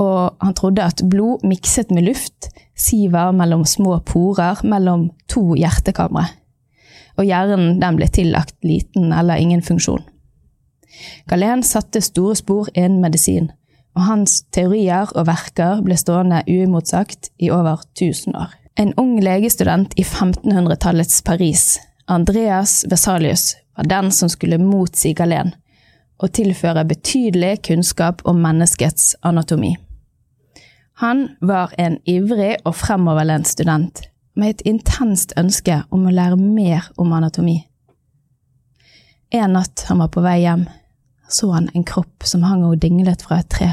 [0.00, 6.24] Og han trodde at blod mikset med luft siver mellom små porer mellom to hjertekamre.
[7.20, 10.04] Og hjernen den ble tillagt liten eller ingen funksjon.
[11.28, 13.50] Galen satte store spor innen medisin,
[13.96, 18.61] og hans teorier og verker ble stående uimotsagt i over 1000 år.
[18.74, 25.52] En ung legestudent i 1500-tallets Paris, Andreas Vesalius, var den som skulle motsi Galen
[26.22, 29.74] og tilføre betydelig kunnskap om menneskets anatomi.
[31.02, 34.04] Han var en ivrig og fremoverlent student
[34.36, 37.58] med et intenst ønske om å lære mer om anatomi.
[39.32, 40.64] En natt han var på vei hjem,
[41.28, 43.72] så han en kropp som hang og dinglet fra et tre.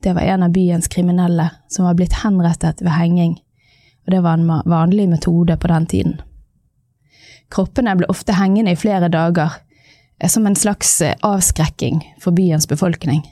[0.00, 3.36] Det var en av byens kriminelle som var blitt henrettet ved henging,
[4.10, 6.14] og det var en vanlig metode på den tiden.
[7.48, 9.52] Kroppene ble ofte hengende i flere dager,
[10.18, 13.22] eh, som en slags eh, avskrekking for byens befolkning.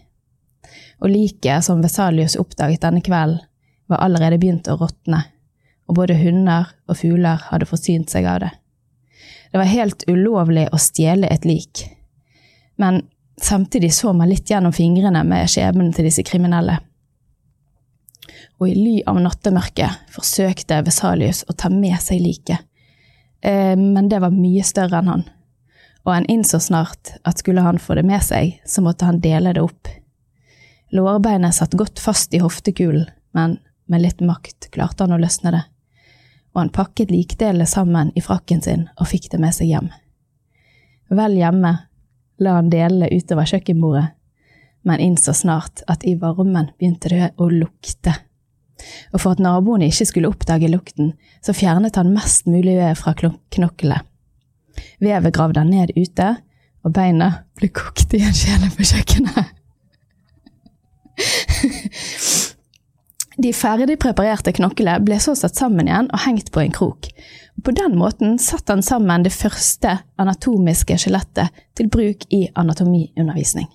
[1.03, 3.43] Og liket som Vesalius oppdaget denne kvelden,
[3.89, 5.25] var allerede begynt å råtne,
[5.89, 8.51] og både hunder og fugler hadde forsynt seg av det.
[9.51, 11.89] Det var helt ulovlig å stjele et lik,
[12.77, 13.03] men
[13.41, 16.81] Samtidig så man litt gjennom fingrene med skjebnen til disse kriminelle.
[18.59, 22.65] Og i ly av nattemørket forsøkte Vesalius å ta med seg liket,
[23.43, 25.25] eh, men det var mye større enn han,
[26.05, 29.55] og han innså snart at skulle han få det med seg, så måtte han dele
[29.57, 29.89] det opp.
[30.91, 35.65] Lårbeinet satt godt fast i hoftekulen, men med litt makt klarte han å løsne det,
[36.55, 39.91] og han pakket likdelene sammen i frakken sin og fikk det med seg hjem.
[41.09, 41.75] Vel hjemme
[42.39, 44.13] la han delene utover kjøkkenbordet,
[44.87, 48.15] men innså snart at i varmen begynte det å lukte.
[49.13, 51.13] Og for at naboene ikke skulle oppdage lukten,
[51.43, 54.03] så fjernet han mest mulig ved fra knoklene.
[55.03, 56.37] Vevet gravde han ned ute,
[56.87, 59.55] og beina ble kokt i en kjele på kjøkkenet.
[63.39, 67.07] De ferdig preparerte knoklene ble så satt sammen igjen og hengt på en krok,
[67.65, 73.67] på den måten satte han sammen det første anatomiske skjelettet til bruk i anatomiundervisning.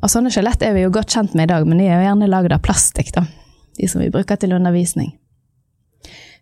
[0.00, 2.06] Og sånne skjelett er vi jo godt kjent med i dag, men de er jo
[2.08, 3.26] gjerne lagd av plastikk, da,
[3.76, 5.12] de som vi bruker til undervisning.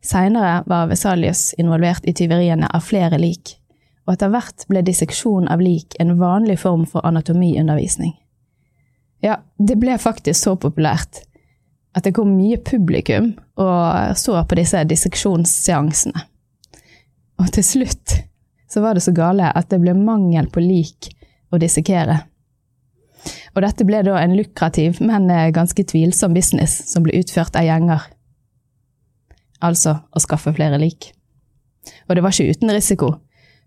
[0.04, 3.56] Seinere var Vesalius involvert i tyveriene av flere lik,
[4.06, 8.14] og etter hvert ble disseksjon av lik en vanlig form for anatomiundervisning.
[9.20, 11.24] Ja, det ble faktisk så populært
[11.98, 16.22] at det kom mye publikum og så på disse disseksjonsseansene.
[17.42, 18.14] Og til slutt
[18.70, 21.10] så var det så gale at det ble mangel på lik
[21.50, 22.20] å dissekere.
[23.56, 28.04] Og dette ble da en lukrativ, men ganske tvilsom business som ble utført av gjenger.
[29.64, 31.12] Altså å skaffe flere lik.
[32.06, 33.14] Og det var ikke uten risiko,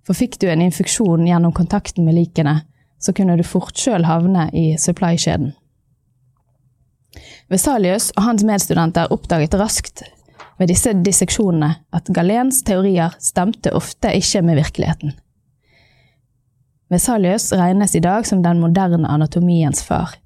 [0.06, 2.62] for fikk du en infeksjon gjennom kontakten med likene,
[3.02, 5.54] så kunne du fort sjøl havne i supply-kjeden.
[7.52, 10.06] Vesalius og hans medstudenter oppdaget raskt
[10.62, 15.16] ved disse disseksjonene at Galens teorier stemte ofte ikke med virkeligheten.
[16.92, 20.18] Vesalius regnes i dag som den moderne anatomiens far,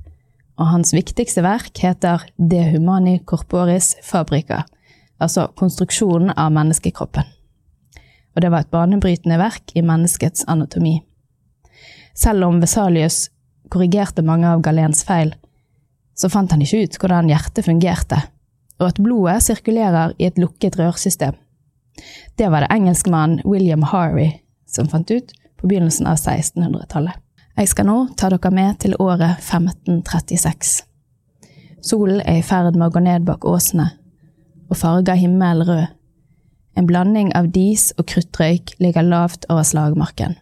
[0.58, 4.64] og hans viktigste verk heter De humani corporis fabrica,
[5.22, 7.30] altså konstruksjonen av menneskekroppen.
[8.34, 10.96] Og det var et banebrytende verk i menneskets anatomi.
[12.18, 13.28] Selv om Vesalius
[13.70, 15.36] korrigerte mange av Galens feil,
[16.18, 18.24] så fant han ikke ut hvordan hjertet fungerte,
[18.82, 21.38] og at blodet sirkulerer i et lukket rørsystem.
[22.42, 27.22] Det var det engelskmannen William Harvey som fant ut på begynnelsen av 1600-tallet.
[27.56, 30.82] Jeg skal nå ta dere med til året 1536.
[31.86, 33.92] Solen er i ferd med å gå ned bak åsene,
[34.68, 35.86] og farger himmelen rød.
[36.76, 40.36] En blanding av dis og kruttrøyk ligger lavt over slagmarken.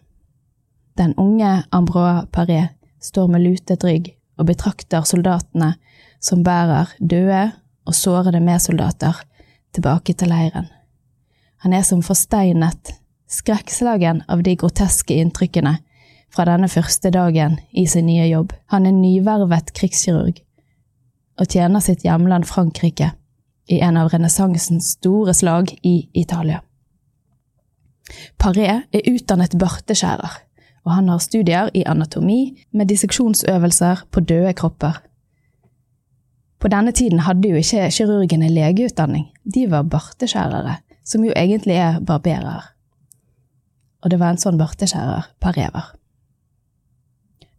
[0.98, 2.68] Den unge Ambrois Paré
[3.02, 5.74] står med lutet rygg og betrakter soldatene
[6.22, 7.44] som bærer døde
[7.84, 9.20] og sårede medsoldater
[9.74, 10.66] tilbake til leiren.
[11.62, 12.94] Han er som forsteinet,
[13.34, 15.76] skrekkslagen av de groteske inntrykkene
[16.34, 18.54] fra denne første dagen i sin nye jobb.
[18.72, 20.40] Han er nyvervet krigskirurg
[21.40, 23.10] og tjener sitt hjemland Frankrike
[23.70, 26.60] i en av renessansens store slag i Italia.
[28.38, 30.36] Paré er utdannet barteskjærer,
[30.84, 35.00] og han har studier i anatomi med disseksjonsøvelser på døde kropper.
[36.60, 42.00] På denne tiden hadde jo ikke kirurgene legeutdanning, de var barteskjærere, som jo egentlig er
[42.00, 42.73] barberere.
[44.04, 45.94] Og det var en sånn barteskjærer Per Rever.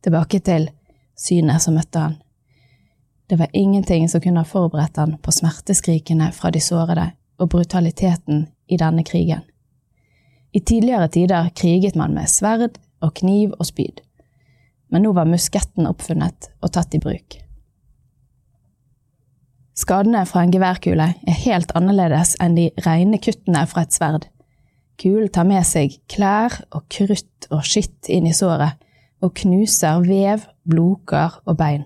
[0.06, 0.70] Tilbake til
[1.18, 2.20] synet som møtte han.
[3.26, 7.08] Det var ingenting som kunne ha forberedt han på smerteskrikene fra de sårede
[7.42, 9.42] og brutaliteten i denne krigen.
[10.54, 14.04] I tidligere tider kriget man med sverd og kniv og spyd,
[14.94, 17.40] men nå var musketten oppfunnet og tatt i bruk.
[19.76, 24.30] Skadene fra en geværkule er helt annerledes enn de rene kuttene fra et sverd.
[25.02, 28.80] Kulen tar med seg klær og krutt og skitt inn i såret,
[29.24, 31.84] og knuser vev, blodkar og bein.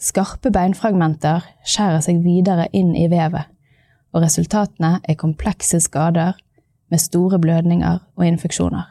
[0.00, 3.48] Skarpe beinfragmenter skjærer seg videre inn i vevet,
[4.12, 6.38] og resultatene er komplekse skader
[6.90, 8.88] med store blødninger og infeksjoner.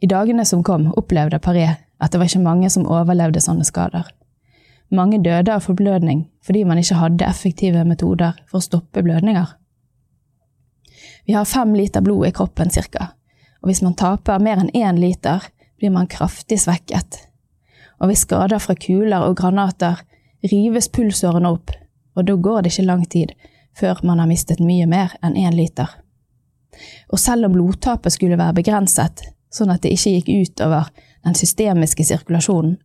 [0.00, 1.66] I dagene som kom, opplevde Paré
[2.00, 4.08] at det var ikke mange som overlevde sånne skader.
[4.94, 9.48] Mange døde av forblødning fordi man ikke hadde effektive metoder for å stoppe blødninger.
[11.26, 13.08] Vi har fem liter blod i kroppen cirka,
[13.62, 15.42] og hvis man taper mer enn én liter,
[15.78, 17.18] blir man kraftig svekket.
[17.98, 20.04] Og ved skader fra kuler og granater
[20.46, 21.72] rives pulsårene opp,
[22.14, 23.34] og da går det ikke lang tid
[23.76, 25.90] før man har mistet mye mer enn én liter.
[27.12, 30.90] Og selv om blodtapet skulle være begrenset, sånn at det ikke gikk utover
[31.24, 32.76] den systemiske sirkulasjonen,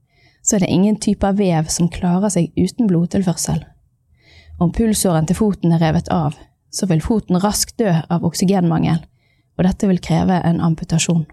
[0.41, 3.61] så er det ingen type av vev som klarer seg uten blodtilførsel.
[4.61, 6.33] Om pulsåren til foten er revet av,
[6.71, 9.01] så vil foten raskt dø av oksygenmangel,
[9.59, 11.25] og dette vil kreve en amputasjon.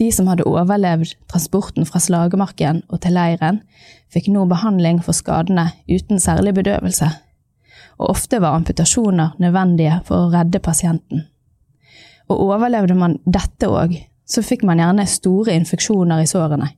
[0.00, 3.60] De som hadde overlevd transporten fra slagmarken og til leiren,
[4.08, 7.10] fikk nå behandling for skadene uten særlig bedøvelse,
[8.00, 11.26] og ofte var amputasjoner nødvendige for å redde pasienten.
[12.32, 16.70] Og overlevde man dette òg, så fikk man gjerne store infeksjoner i sårene,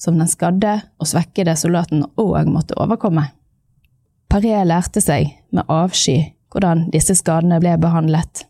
[0.00, 3.28] som den skadde og svekkede soldaten òg måtte overkomme.
[4.28, 6.18] Paré lærte seg med avsky
[6.52, 8.44] hvordan disse skadene ble behandlet.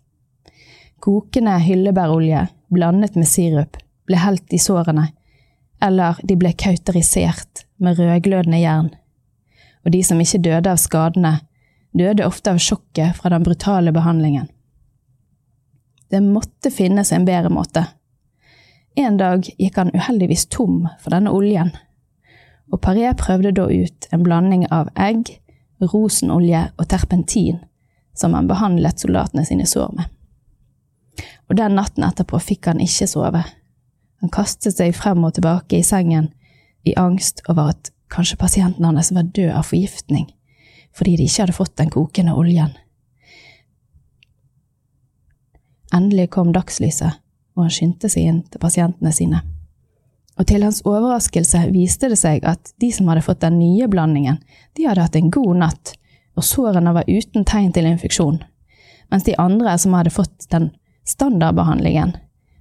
[0.98, 5.08] Kokende hyllebærolje blandet med sirup ble helt i sårene,
[5.84, 8.90] eller de ble kauterisert med rødglødende jern.
[9.86, 11.36] Og de som ikke døde av skadene,
[11.94, 14.48] døde ofte av sjokket fra den brutale behandlingen.
[16.10, 17.84] Det måtte finnes en bedre måte.
[18.98, 21.70] En dag gikk han uheldigvis tom for denne oljen,
[22.72, 25.38] og Paré prøvde da ut en blanding av egg,
[25.80, 27.60] rosenolje og terpentin
[28.18, 30.08] som han behandlet soldatene sine sår med.
[31.48, 33.44] Og den natten etterpå fikk han ikke sove.
[34.18, 36.32] Han kastet seg frem og tilbake i sengen
[36.86, 40.28] i angst over at kanskje pasienten hans var død av forgiftning
[40.98, 42.72] fordi de ikke hadde fått den kokende oljen.
[45.94, 47.20] Endelig kom dagslyset,
[47.54, 49.44] og han skyndte seg inn til pasientene sine.
[50.38, 54.38] Og til hans overraskelse viste det seg at de som hadde fått den nye blandingen,
[54.78, 55.94] de hadde hatt en god natt,
[56.38, 58.38] og sårene var uten tegn til infeksjon,
[59.10, 60.70] mens de andre som hadde fått den
[61.08, 62.14] standardbehandlingen,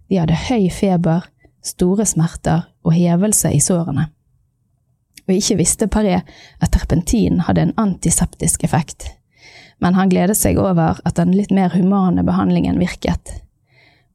[0.09, 1.28] de hadde høy feber,
[1.61, 4.07] store smerter og hevelse i sårene.
[5.28, 9.11] Og ikke visste Paré at terpentin hadde en antiseptisk effekt,
[9.84, 13.43] men han gledet seg over at den litt mer humane behandlingen virket,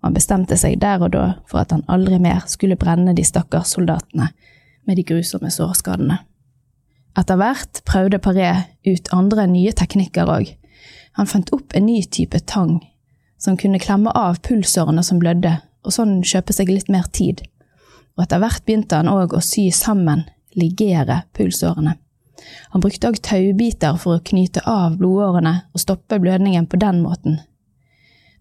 [0.02, 3.76] han bestemte seg der og da for at han aldri mer skulle brenne de stakkars
[3.76, 4.32] soldatene
[4.88, 6.18] med de grusomme sårskadene.
[7.18, 8.50] Etter hvert prøvde Paré
[8.88, 10.48] ut andre nye teknikker òg.
[11.20, 12.80] Han fant opp en ny type tang
[13.42, 17.42] som kunne klemme av pulsårene som blødde, og sånn kjøpe seg litt mer tid.
[18.14, 20.22] Og etter hvert begynte han òg å sy sammen,
[20.54, 21.96] ligere, pulsårene.
[22.74, 27.40] Han brukte òg taubiter for å knyte av blodårene og stoppe blødningen på den måten.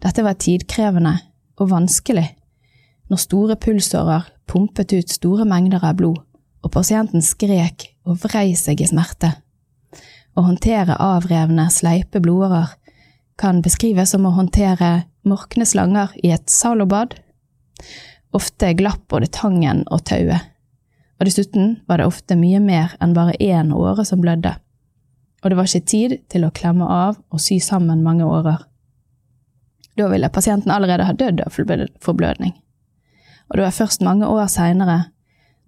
[0.02, 1.18] Dette var tidkrevende
[1.60, 2.28] og vanskelig
[3.12, 6.20] når store pulsårer pumpet ut store mengder av blod,
[6.64, 9.34] og pasienten skrek og vrei seg i smerte.
[10.32, 12.72] Å håndtere avrevne, sleipe blodårer
[13.40, 17.18] kan beskrives som å håndtere morkne slanger i et salobad.
[18.32, 20.48] Ofte glapp både tangen og tauet,
[21.20, 24.54] og dessuten var det ofte mye mer enn bare én åre som blødde,
[25.42, 28.62] og det var ikke tid til å klemme av og sy sammen mange årer.
[29.98, 31.52] Da ville pasienten allerede ha dødd av
[32.00, 32.54] forblødning,
[33.48, 35.12] og det var først mange år seinere,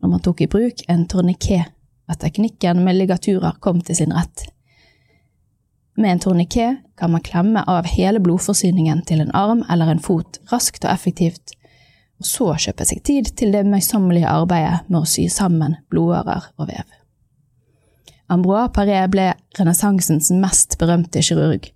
[0.01, 1.69] når man tok i bruk en tourniquet,
[2.09, 4.47] at teknikken med ligaturer kom til sin rett.
[5.97, 10.41] Med en tourniquet kan man klemme av hele blodforsyningen til en arm eller en fot
[10.51, 11.55] raskt og effektivt,
[12.21, 16.71] og så kjøpe seg tid til det møysommelige arbeidet med å sy sammen blodårer og
[16.73, 16.85] vev.
[18.33, 21.69] Ambroise Paré ble renessansens mest berømte kirurg,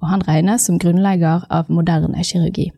[0.00, 2.70] og han regnes som grunnlegger av moderne kirurgi.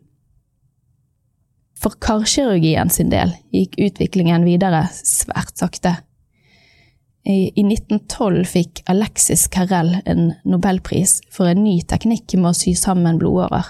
[1.79, 5.95] For karkirurgien sin del gikk utviklingen videre svært sakte.
[7.29, 13.19] I 1912 fikk Alexis Carrel en nobelpris for en ny teknikk med å sy sammen
[13.21, 13.69] blodårer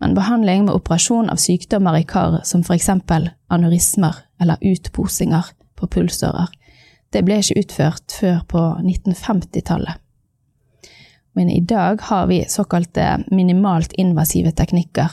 [0.00, 6.48] men behandling med operasjon av sykdommer i kar, som eksempel aneurismer eller utposinger på pulsårer,
[7.12, 10.00] det ble ikke utført før på 1950-tallet.
[11.32, 15.10] Men i dag har vi såkalte minimalt invasive teknikker,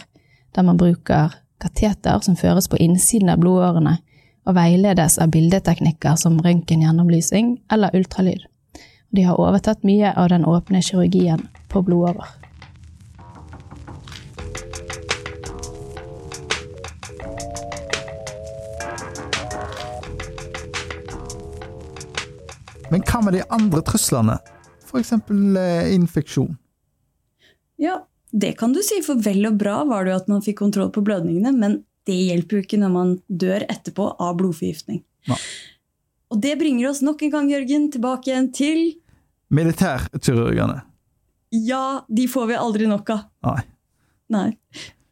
[0.55, 3.97] der man bruker kateter som føres på innsiden av blodårene,
[4.47, 8.47] og veiledes av bildeteknikker som røntgengjennomlysing eller ultralyd.
[9.09, 12.27] De har overtatt mye av den åpne kirurgien på blodårer.
[22.89, 24.37] Men hva med de andre truslene?
[24.87, 25.13] F.eks.
[25.13, 26.55] Eh, infeksjon?
[27.77, 27.99] Ja,
[28.31, 30.91] det kan du si, for vel og bra var det jo at man fikk kontroll
[30.95, 35.03] på blødningene, men det hjelper jo ikke når man dør etterpå av blodforgiftning.
[35.27, 35.37] Ja.
[36.31, 38.83] Og det bringer oss nok en gang, Jørgen, tilbake igjen til
[39.53, 40.81] Militærkirurgene.
[41.55, 43.27] Ja, de får vi aldri nok av.
[43.47, 43.59] Nei.
[44.33, 44.47] Nei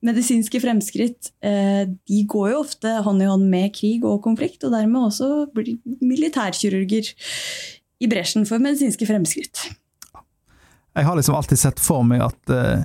[0.06, 4.76] medisinske fremskritt eh, de går jo ofte hånd i hånd med krig og konflikt, og
[4.76, 7.12] dermed også blir militærkirurger
[8.06, 9.66] i bresjen for medisinske fremskritt.
[10.96, 12.84] Jeg har liksom alltid sett for meg at uh,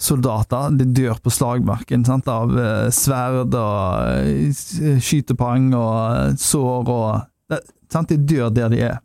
[0.00, 2.28] soldater de dør på slagmarken sant?
[2.30, 4.56] av uh, sverd og
[5.04, 7.60] skytepang og sår og
[7.92, 8.10] sant?
[8.10, 8.98] De dør der de er.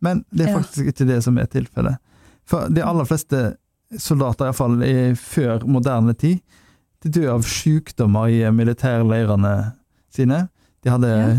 [0.00, 0.94] Men det er faktisk ja.
[0.94, 2.00] ikke det som er tilfellet.
[2.48, 3.42] For de aller fleste
[4.00, 4.80] soldater, iallfall
[5.18, 6.40] før moderne tid,
[7.04, 9.54] de dør av sykdommer i militærleirene
[10.12, 10.46] sine.
[10.84, 11.34] De hadde ja.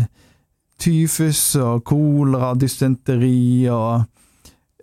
[0.82, 4.04] Tyfus og kolera, dysenteri og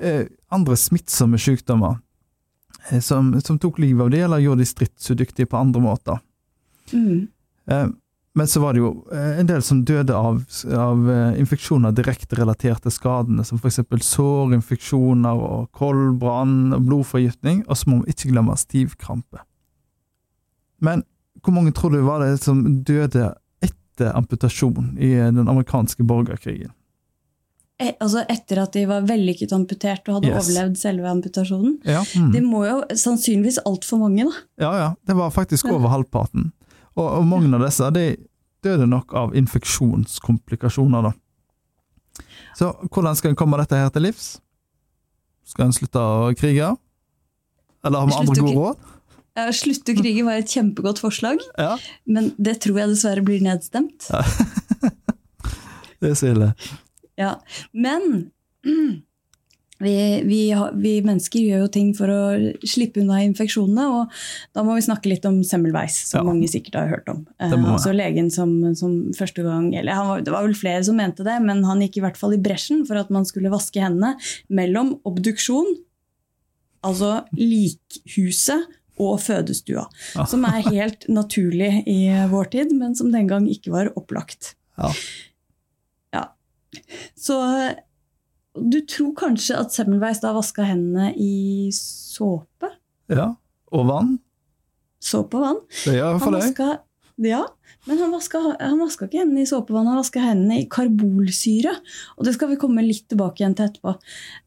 [0.02, 2.00] eh, andre smittsomme sykdommer
[2.90, 6.22] eh, som, som, tok livet av de, eller gjorde de stridsudyktige på andre måter.
[6.94, 7.28] Mm.
[7.72, 7.90] Eh,
[8.40, 10.40] men så var det jo eh, en del som døde av,
[10.72, 13.82] av eh, infeksjoner direkte relatert til skadene, som f.eks.
[14.06, 19.44] sårinfeksjoner og koldbrann og blodforgiftning, og så må vi ikke glemme stivkrampe.
[20.80, 21.04] Men
[21.44, 23.34] hvor mange tror du var det som døde
[24.00, 26.72] etter amputasjon i den amerikanske borgerkrigen?
[27.80, 30.50] Eh, altså Etter at de var vellykket amputert og hadde yes.
[30.50, 31.78] overlevd selve amputasjonen?
[31.88, 32.04] Ja.
[32.16, 32.32] Mm.
[32.34, 34.44] Det må jo sannsynligvis altfor mange, da?
[34.60, 34.90] Ja, ja.
[35.08, 36.52] Det var faktisk over halvparten.
[36.98, 38.06] Og, og mange av disse de
[38.64, 41.16] døde nok av infeksjonskomplikasjoner, da.
[42.60, 44.34] Så hvordan skal en komme dette her til livs?
[45.48, 46.74] Skal en slutte å krige?
[47.88, 48.88] Eller har vi andre gode råd?
[49.40, 51.76] Ja, Slutte å krige var et kjempegodt forslag, ja.
[52.10, 54.10] men det tror jeg dessverre blir nedstemt.
[54.12, 54.24] Ja.
[56.02, 56.54] det er så ille.
[57.20, 57.36] Ja,
[57.72, 58.30] men
[59.84, 59.96] vi,
[60.28, 60.40] vi,
[60.84, 62.22] vi, mennesker gjør jo ting for å
[62.68, 64.22] slippe unna infeksjonene, og
[64.56, 66.26] da må vi snakke litt om Semmelweis, som ja.
[66.28, 67.22] mange sikkert har hørt om.
[67.40, 71.28] Eh, altså legen som, som, første gang eller var, Det var vel flere som mente
[71.28, 74.16] det, men han gikk i hvert fall i bresjen for at man skulle vaske hendene
[74.52, 75.78] mellom obduksjon,
[76.88, 78.68] altså likhuset,
[79.00, 79.86] og fødestua.
[80.16, 80.26] Ja.
[80.30, 84.54] Som er helt naturlig i vår tid, men som den gang ikke var opplagt.
[84.80, 84.92] Ja.
[86.16, 86.26] ja.
[87.18, 87.40] Så
[88.60, 92.74] du tror kanskje at Semmelweis da vaska hendene i såpe?
[93.12, 93.34] Ja.
[93.74, 94.18] Og vann.
[95.04, 95.62] såpevann.
[95.86, 96.70] Det gjør jeg for Han vaska,
[97.24, 97.44] ja,
[97.88, 101.76] men han vaska, han vaska ikke hendene i såpevann, han vaska hendene i karbolsyre.
[102.18, 103.96] Og det skal vi komme litt tilbake igjen til etterpå.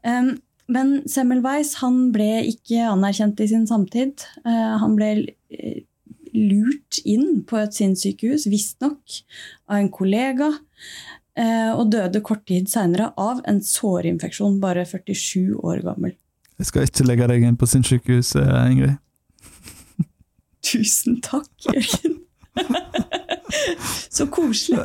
[0.05, 0.35] Um,
[0.71, 4.23] men Semmelweis han ble ikke anerkjent i sin samtid.
[4.47, 5.11] Eh, han ble
[5.51, 5.81] eh,
[6.33, 9.23] lurt inn på et sinnssykehus, visstnok,
[9.69, 10.53] av en kollega.
[11.37, 16.13] eh, og døde kort tid seinere av en sårinfeksjon, bare 47 år gammel.
[16.59, 18.99] Jeg skal ikke legge deg inn på sinnssykehuset, Ingrid.
[20.63, 22.19] Tusen takk, Jørgen.
[24.13, 24.79] Så koselig.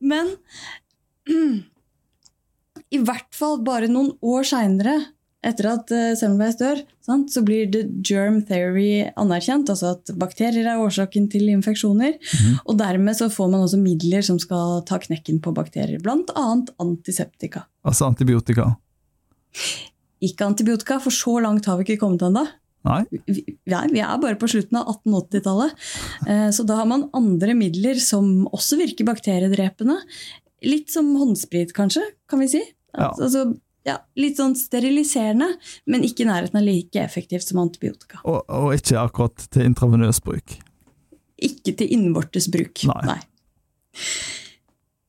[0.10, 0.36] Men
[2.94, 4.94] i hvert fall bare noen år seinere,
[5.44, 10.64] etter at uh, Semmelweis dør, sant, så blir the germ theory anerkjent, altså at bakterier
[10.72, 12.16] er årsaken til infeksjoner.
[12.64, 16.46] Og dermed så får man også midler som skal ta knekken på bakterier, bl.a.
[16.80, 17.66] antiseptika.
[17.84, 18.70] Altså antibiotika.
[20.24, 22.46] Ikke antibiotika, for så langt har vi ikke kommet ennå.
[22.84, 23.00] Nei?
[23.24, 25.76] vi, vi er bare på slutten av 1880-tallet.
[26.28, 29.96] Eh, Så da har man andre midler som også virker bakteriedrepende.
[30.64, 32.62] Litt som håndsprit, kanskje, kan vi si.
[32.94, 33.10] Ja.
[33.12, 33.46] Altså,
[33.84, 35.50] ja, litt sånn steriliserende,
[35.90, 38.22] men ikke i nærheten av like effektivt som antibiotika.
[38.24, 40.56] Og, og ikke akkurat til intravenøs bruk.
[41.44, 42.86] Ikke til innvortes bruk.
[43.04, 43.20] Nei.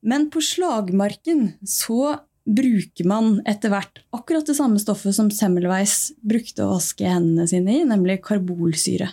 [0.06, 6.62] Men på slagmarken så bruker man etter hvert akkurat det samme stoffet som Semmelweis brukte
[6.62, 9.08] å vaske hendene sine i, nemlig karbolsyre.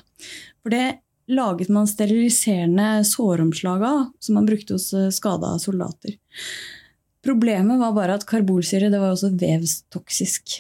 [0.62, 1.00] For det
[1.32, 6.18] laget man steriliserende såromslag av, som man brukte hos eh, skada soldater.
[7.24, 10.60] Problemet var bare at karbolsyre det var også vevstoksisk.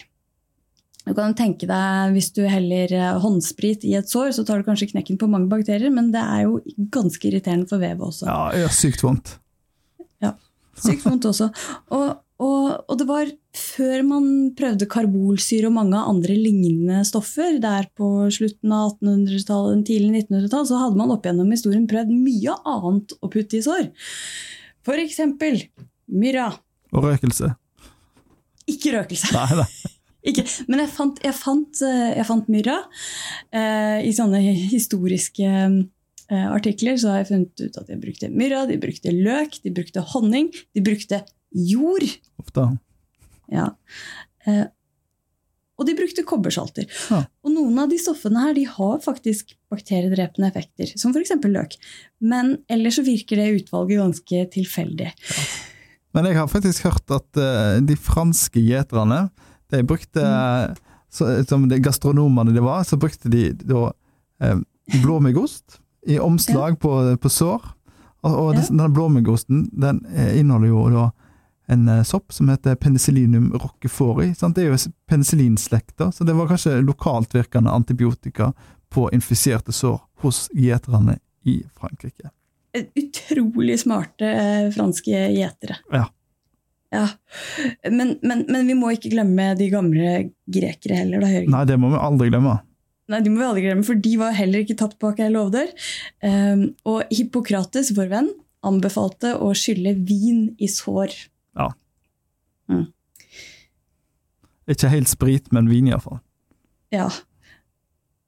[1.03, 4.67] Du kan tenke deg, Hvis du heller eh, håndsprit i et sår, så tar du
[4.67, 6.61] kanskje knekken på mange bakterier, men det er jo
[6.93, 8.27] ganske irriterende for vevet også.
[8.29, 9.35] Ja, det sykt vondt.
[10.23, 10.37] Ja,
[10.79, 11.49] Sykt vondt også.
[11.93, 12.07] Og,
[12.39, 14.25] og, og det var før man
[14.57, 20.79] prøvde karbolsyre og mange andre lignende stoffer, der på slutten av 1800-tallet, tidlig 1900-tall, så
[20.85, 23.89] hadde man opp gjennom historien prøvd mye annet å putte i sår.
[24.87, 25.61] For eksempel
[26.11, 26.51] myrra.
[26.93, 27.53] Og røkelse.
[28.69, 29.33] Ikke røkelse.
[29.35, 29.69] Nei, nei.
[30.29, 30.45] Ikke.
[30.71, 32.77] Men jeg fant, jeg fant, eh, jeg fant myrra
[33.51, 34.39] eh, i sånne
[34.71, 36.95] historiske eh, artikler.
[36.99, 40.47] Så har jeg funnet ut at de brukte myrra, de brukte løk, de brukte honning,
[40.71, 41.19] de brukte
[41.51, 42.07] jord.
[42.39, 42.69] Ofte.
[43.51, 43.67] Ja.
[44.47, 44.63] Eh,
[45.73, 46.87] og de brukte kobbersalter.
[47.09, 47.23] Ja.
[47.43, 51.33] Og noen av de stoffene her de har faktisk bakteriedrepende effekter, som f.eks.
[51.49, 51.75] løk.
[52.23, 55.09] Men ellers så virker det utvalget ganske tilfeldig.
[56.13, 59.27] Men jeg har faktisk hørt at uh, de franske gjeterne,
[59.73, 60.21] de brukte
[61.13, 63.91] så, Som de gastronomene de var, så brukte de da
[64.41, 64.57] eh,
[65.01, 67.61] blåmuggost i omslag på, på sår.
[68.23, 68.61] Og, og Ja.
[68.61, 71.03] denne blåmuggosten den eh, inneholder jo da
[71.73, 74.31] en eh, sopp som heter penicillinum roquefori.
[74.35, 74.55] Sant?
[74.57, 78.51] Det er jo penicillinslekta, så det var kanskje lokalt virkende antibiotika
[78.89, 82.33] på infiserte sår hos gjeterne i Frankrike.
[82.73, 85.77] Utrolig smarte eh, franske gjetere.
[85.93, 86.07] Ja.
[86.93, 87.07] Ja.
[87.89, 90.13] Men, men, men vi må ikke glemme de gamle
[90.45, 91.41] grekere heller, da.
[91.55, 92.59] Nei, det må vi aldri glemme.
[93.09, 95.73] Nei, de må vi aldri glemme, for de var heller ikke tapt bak ei låvedør.
[96.23, 98.29] Um, og Hippokrates, vår venn,
[98.63, 101.17] anbefalte å skylle vin i sår.
[101.59, 101.71] Ja.
[104.69, 106.21] Ikke helt sprit, men vin iallfall.
[106.93, 107.09] Ja.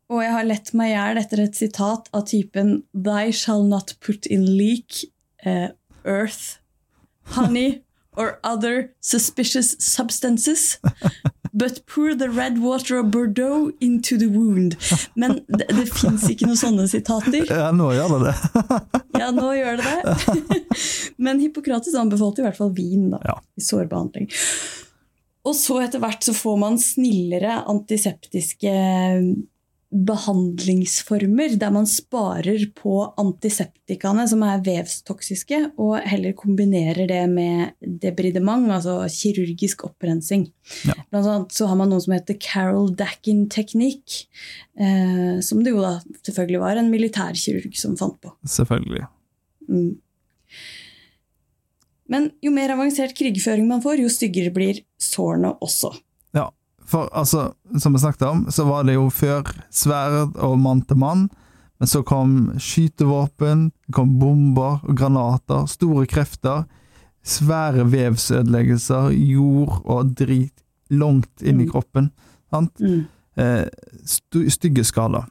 [0.10, 3.96] Og jeg har lett meg i hjel etter et sitat av typen Thy shall not
[4.06, 5.02] put in leak,
[5.46, 5.70] uh,
[6.06, 6.60] earth,
[7.34, 7.82] honey
[8.18, 10.78] or other suspicious substances,
[11.52, 14.78] but pour the red water of Bordeaux into the wound.
[15.16, 17.44] Men det, det fins ikke noen sånne sitater.
[17.50, 19.02] Ja, nå gjør det det.
[19.20, 20.62] Ja, nå gjør det det.
[21.18, 23.36] Men Hippokrates anbefalte i hvert fall vin da, Ja.
[23.58, 24.30] i sårbehandling.
[25.46, 28.72] Og så etter hvert så får man snillere antiseptiske
[29.96, 38.68] behandlingsformer, der man sparer på antiseptikaene som er vevstoksiske, og heller kombinerer det med debridement,
[38.76, 40.48] altså kirurgisk opprensing.
[40.88, 40.98] Ja.
[41.10, 44.18] Blant annet så har man noe som heter Carol Dackin-teknikk,
[44.80, 48.34] eh, som det jo da selvfølgelig var en militærkirurg som fant på.
[48.58, 49.08] Selvfølgelig.
[49.70, 49.94] Mm.
[52.12, 55.96] Men jo mer avansert krigføring man får, jo styggere blir sårene også.
[56.86, 60.82] Ja, for altså, som vi snakket om, så var det jo før sverd og mann
[60.86, 61.30] til mann,
[61.80, 66.66] men så kom skytevåpen, det kom bomber og granater, store krefter,
[67.26, 70.54] svære vevsødeleggelser, jord og drit
[70.94, 71.72] langt inn i Mm.
[71.72, 72.12] kroppen.
[72.54, 72.80] Sant?
[72.80, 73.08] Mm.
[73.38, 73.66] Eh,
[74.06, 75.26] stygge skader.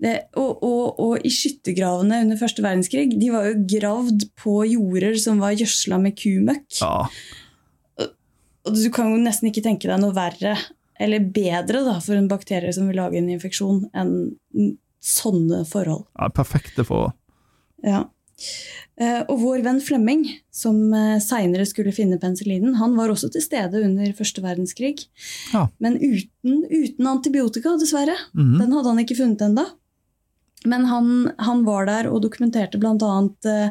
[0.00, 5.18] Det, og, og, og i skyttergravene under første verdenskrig de var jo gravd på jorder
[5.20, 6.78] som var gjødsla med kumøkk.
[6.80, 7.08] Ja,
[8.66, 10.56] Og du kan jo nesten ikke tenke deg noe verre
[11.00, 16.06] eller bedre da, for en bakterie som vil lage en infeksjon, enn sånne forhold.
[16.16, 17.14] Ja, perfekte forhold.
[17.84, 18.06] Ja.
[18.96, 23.44] Eh, og vår venn Flemming, som eh, seinere skulle finne penicillinen, han var også til
[23.44, 25.06] stede under første verdenskrig.
[25.52, 25.66] Ja.
[25.84, 28.16] Men uten, uten antibiotika, dessverre.
[28.32, 28.56] Mhm.
[28.62, 29.66] Den hadde han ikke funnet ennå.
[30.66, 33.12] Men han, han var der og dokumenterte bl.a.
[33.46, 33.68] Eh,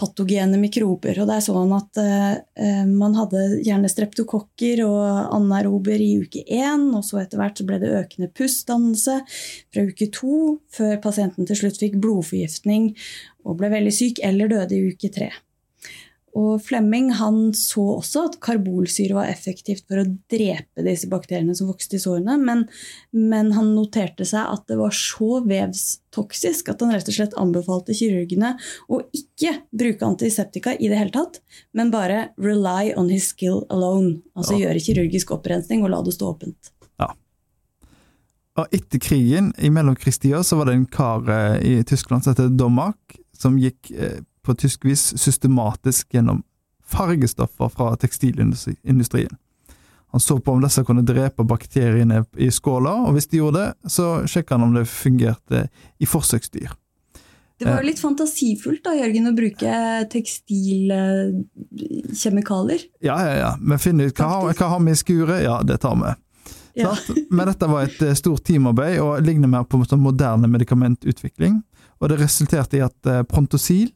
[0.00, 1.18] sårpatogene mikrober.
[1.20, 6.90] Og der så han at eh, man hadde gjerne streptokokker og anaerober i uke én,
[6.94, 9.20] og så etter hvert så ble det økende pustdannelse
[9.72, 12.94] fra uke to, før pasienten til slutt fikk blodforgiftning
[13.44, 15.30] og ble veldig syk eller døde i uke tre.
[16.38, 21.70] Og Flemming han så også at karbolsyre var effektivt for å drepe disse bakteriene som
[21.70, 22.66] vokste i sårene, men,
[23.10, 27.96] men han noterte seg at det var så vevstoksisk at han rett og slett anbefalte
[27.98, 28.54] kirurgene
[28.86, 31.40] å ikke bruke antiseptika i det hele tatt,
[31.74, 34.20] men bare rely on his skill alone.
[34.36, 34.68] Altså Ja.
[34.68, 36.74] gjøre kirurgisk opprensning og la det stå åpent.
[38.58, 42.50] Og etter krigen, i mellomkrigstida, så var det en kar eh, i Tyskland som heter
[42.58, 44.20] Domak, som gikk eh,
[44.50, 46.42] på tysk vis systematisk gjennom
[46.90, 49.36] fargestoffer fra tekstilindustrien.
[50.10, 53.74] Han så på om disse kunne drepe bakteriene i skåla, og hvis de gjorde det,
[53.94, 55.68] så sjekka han om det fungerte
[56.02, 56.70] i forsøksdyr.
[57.60, 59.72] Det var jo litt fantasifullt da, Jørgen, å bruke
[60.10, 62.80] tekstilkjemikalier.
[63.04, 63.52] Ja, ja, ja.
[63.60, 66.08] Vi finner ut hva, hva har vi i skuret, ja, det tar vi.
[66.80, 66.96] Ja.
[67.28, 71.60] Men dette var et eh, stort teamarbeid, og ligner mer på sånn moderne medikamentutvikling.
[72.00, 73.92] Og det resulterte i at eh, Prontosil,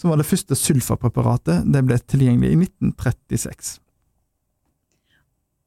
[0.00, 3.74] som var det første sulfapreparatet, det ble tilgjengelig i 1936.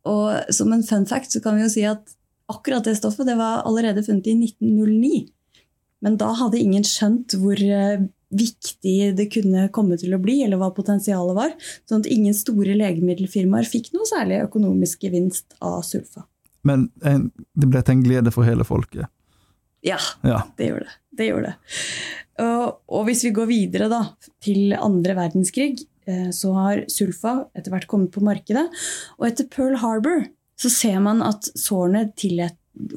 [0.10, 2.16] Og som en fun fact så kan vi jo si at
[2.52, 5.22] akkurat det stoffet det var allerede funnet i 1909.
[6.04, 8.02] Men da hadde ingen skjønt hvor eh,
[8.34, 11.54] viktig det kunne komme til å bli, eller hva potensialet var.
[11.88, 16.26] Sånn at ingen store legemiddelfirmaer fikk noe særlig økonomisk gevinst av sulfa.
[16.68, 19.08] Men en, det ble til en glede for hele folket.
[19.84, 20.42] Ja, Ja.
[20.58, 20.94] det gjorde det.
[21.20, 21.56] det, gjorde det.
[22.42, 24.04] Og, og hvis vi går videre da,
[24.42, 25.76] til andre verdenskrig,
[26.10, 28.66] eh, så har sulfa etter hvert kommet på markedet.
[29.20, 30.26] Og etter Pearl Harbor
[30.60, 32.08] så ser man at sårene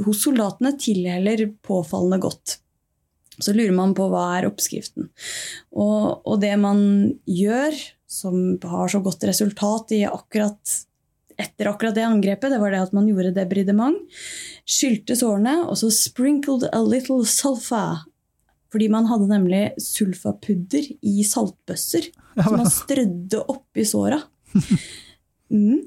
[0.07, 2.59] hos soldatene tilheller påfallende godt.
[3.37, 5.11] Så lurer man på hva er oppskriften.
[5.77, 6.81] Og, og det man
[7.29, 7.77] gjør,
[8.09, 10.79] som har så godt resultat i akkurat
[11.37, 13.99] etter akkurat det angrepet, det var det at man gjorde debridement.
[14.65, 18.07] Skylte sårene, og så sprinkled a little sulfa.
[18.73, 22.11] Fordi man hadde nemlig sulfapudder i saltbøsser.
[22.37, 24.21] Som man strødde oppi såra.
[25.47, 25.79] Mm.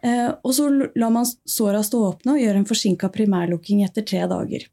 [0.00, 4.22] Eh, og så la man såra stå åpne og gjøre en forsinka primærlukking etter tre
[4.30, 4.64] dager.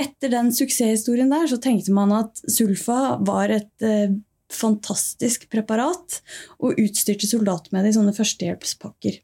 [0.00, 4.14] Etter den suksesshistorien der så tenkte man at sulfa var et eh,
[4.52, 6.20] fantastisk preparat,
[6.60, 9.20] og utstyrte soldater med det i sånne førstehjelpspakker.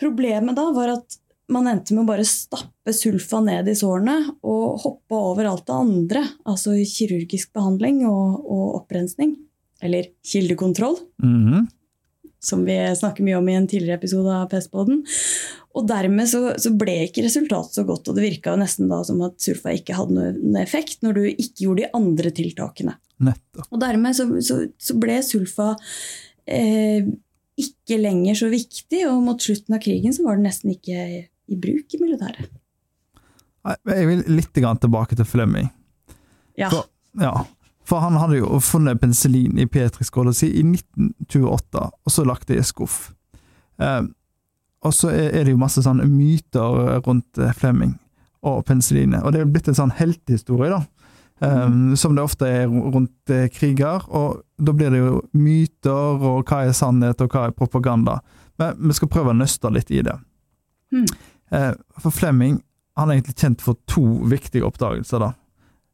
[0.00, 1.18] Problemet da var at
[1.48, 5.76] man endte med å bare stappe sulfa ned i sårene og hoppe over alt det
[5.76, 9.36] andre, altså kirurgisk behandling og, og opprensning.
[9.82, 11.68] Eller kildekontroll, Mhm.
[12.40, 15.00] som vi snakker mye om i en tidligere episode av Pestboden.
[15.74, 19.00] Og dermed så, så ble ikke resultatet så godt, og det virka jo nesten da
[19.06, 22.94] som at sulfa ikke hadde noen effekt når du ikke gjorde de andre tiltakene.
[23.22, 23.66] Nettopp.
[23.72, 25.72] Og dermed så, så, så ble sulfa
[26.46, 27.06] eh,
[27.58, 31.56] ikke lenger så viktig, og mot slutten av krigen så var det nesten ikke i
[31.58, 32.50] bruk i militæret.
[33.68, 35.68] Jeg vil litt tilbake til Flemming.
[36.58, 36.70] Ja.
[36.72, 36.88] For,
[37.20, 37.32] ja,
[37.88, 42.58] for han hadde jo funnet penicillin i petriskåla si i 1928, og så lagt det
[42.58, 42.98] i en skuff.
[43.80, 44.02] Eh,
[44.84, 47.96] og så er det jo masse sånne myter rundt eh, Flemming
[48.46, 50.82] og penicillinet, og det er blitt en sånn heltehistorie, da.
[51.42, 56.44] eh, Som det ofte er rundt eh, kriger, og da blir det jo myter, og
[56.48, 58.20] hva er sannhet, og hva er propaganda.
[58.58, 60.16] Men vi skal prøve å nøste litt i det.
[60.94, 61.06] Hmm.
[61.50, 62.60] Eh, For Flemming
[62.98, 65.22] han er egentlig kjent for to viktige oppdagelser.
[65.22, 65.32] da.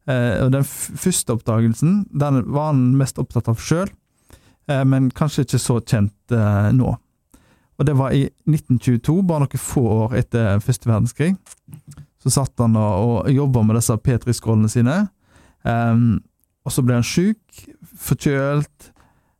[0.08, 3.90] Eh, og Den første oppdagelsen den var han mest opptatt av sjøl,
[4.68, 6.12] eh, men kanskje ikke så kjent
[6.72, 6.96] nå.
[7.78, 11.36] Og Det var i 1922, bare noen få år etter første verdenskrig.
[12.22, 15.08] Så satt han og, jobba med disse petriskålene sine.
[16.64, 17.38] Og så ble han sjuk,
[17.98, 18.92] forkjølt,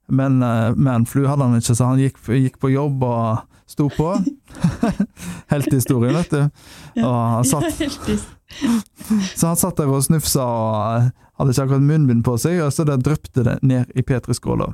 [0.09, 0.39] men
[0.77, 4.11] manflu hadde han ikke, så han gikk på jobb og sto på.
[5.53, 6.41] Heltehistorien, vet du.
[7.05, 7.83] Og han satt,
[9.39, 12.73] så han satt der og snufsa og eh, hadde ikke akkurat munnbind på seg, og
[12.75, 14.71] så der dryppte det ned i petriskåla.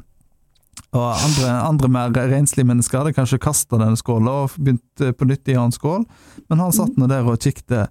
[0.90, 5.28] Og andre, andre mer renslige mennesker hadde kanskje kasta den skåla og begynt eh, på
[5.28, 6.04] nytt i en annen skål,
[6.50, 7.90] men han satt nå der og kikket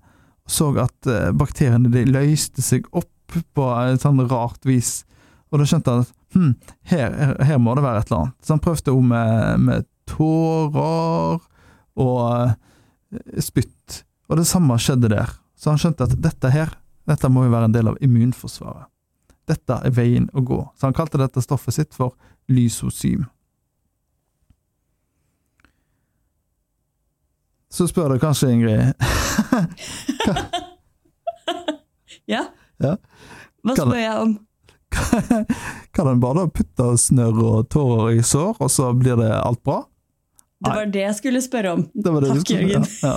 [0.49, 5.03] og så at eh, bakteriene de løste seg opp på et sånn rart vis,
[5.49, 6.53] og da skjønte han at hm,
[6.89, 8.37] her, her må det være et eller annet.
[8.41, 11.39] Så han prøvde òg med, med tårer
[11.99, 14.03] og eh, spytt.
[14.29, 15.33] Og det samme skjedde der.
[15.59, 16.71] Så han skjønte at dette her,
[17.09, 18.87] dette må jo være en del av immunforsvaret.
[19.49, 20.59] Dette er veien å gå.
[20.77, 22.13] Så han kalte dette stoffet sitt for
[22.49, 23.25] lysosym.
[27.69, 28.81] Så spør du kanskje, Ingrid
[32.29, 32.45] Ja?
[32.81, 32.95] Ja.
[33.65, 34.37] Hva spør jeg om?
[35.95, 39.61] Kan en bare da putte snørr og tårer i sår, og så blir det alt
[39.65, 39.83] bra?
[40.59, 41.85] Det var det jeg skulle spørre om.
[41.93, 42.87] Det var det Takk, Jørgen.
[43.03, 43.15] Ja,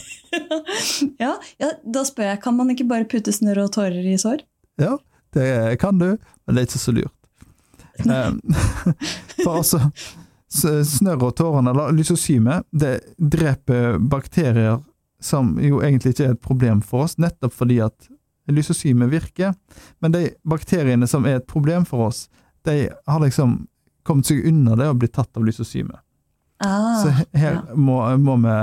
[1.25, 4.45] Ja, ja, da spør jeg, kan man ikke bare putte snørr og tårer i sår?
[4.81, 4.97] ja,
[5.35, 6.17] det kan du,
[6.47, 7.19] men det er ikke så lurt.
[8.03, 8.31] Eh,
[9.43, 9.79] For altså,
[10.49, 14.81] snørr og tårene, eller lysosyme, det dreper bakterier
[15.23, 18.09] som jo egentlig ikke er et problem for oss, nettopp fordi at
[18.51, 19.53] lysosyme virker.
[20.03, 22.25] Men de bakteriene som er et problem for oss,
[22.67, 23.63] de har liksom
[24.07, 25.95] kommet seg unna det og blitt tatt av lysosyme.
[26.63, 27.63] Ah, Så her ja.
[27.75, 28.57] må, må vi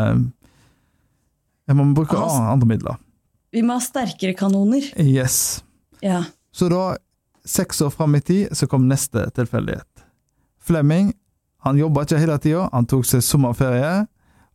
[1.70, 2.98] jeg må bruke Altså- andre midler.
[3.54, 4.86] Vi må ha sterkere kanoner.
[4.98, 5.64] Yes.
[6.02, 6.24] Ja.
[6.54, 6.96] Så da,
[7.46, 10.04] seks år fram i tid, så kom neste tilfeldighet.
[10.62, 11.14] Flemming
[11.66, 14.06] han jobba ikke hele tida, han tok seg sommerferie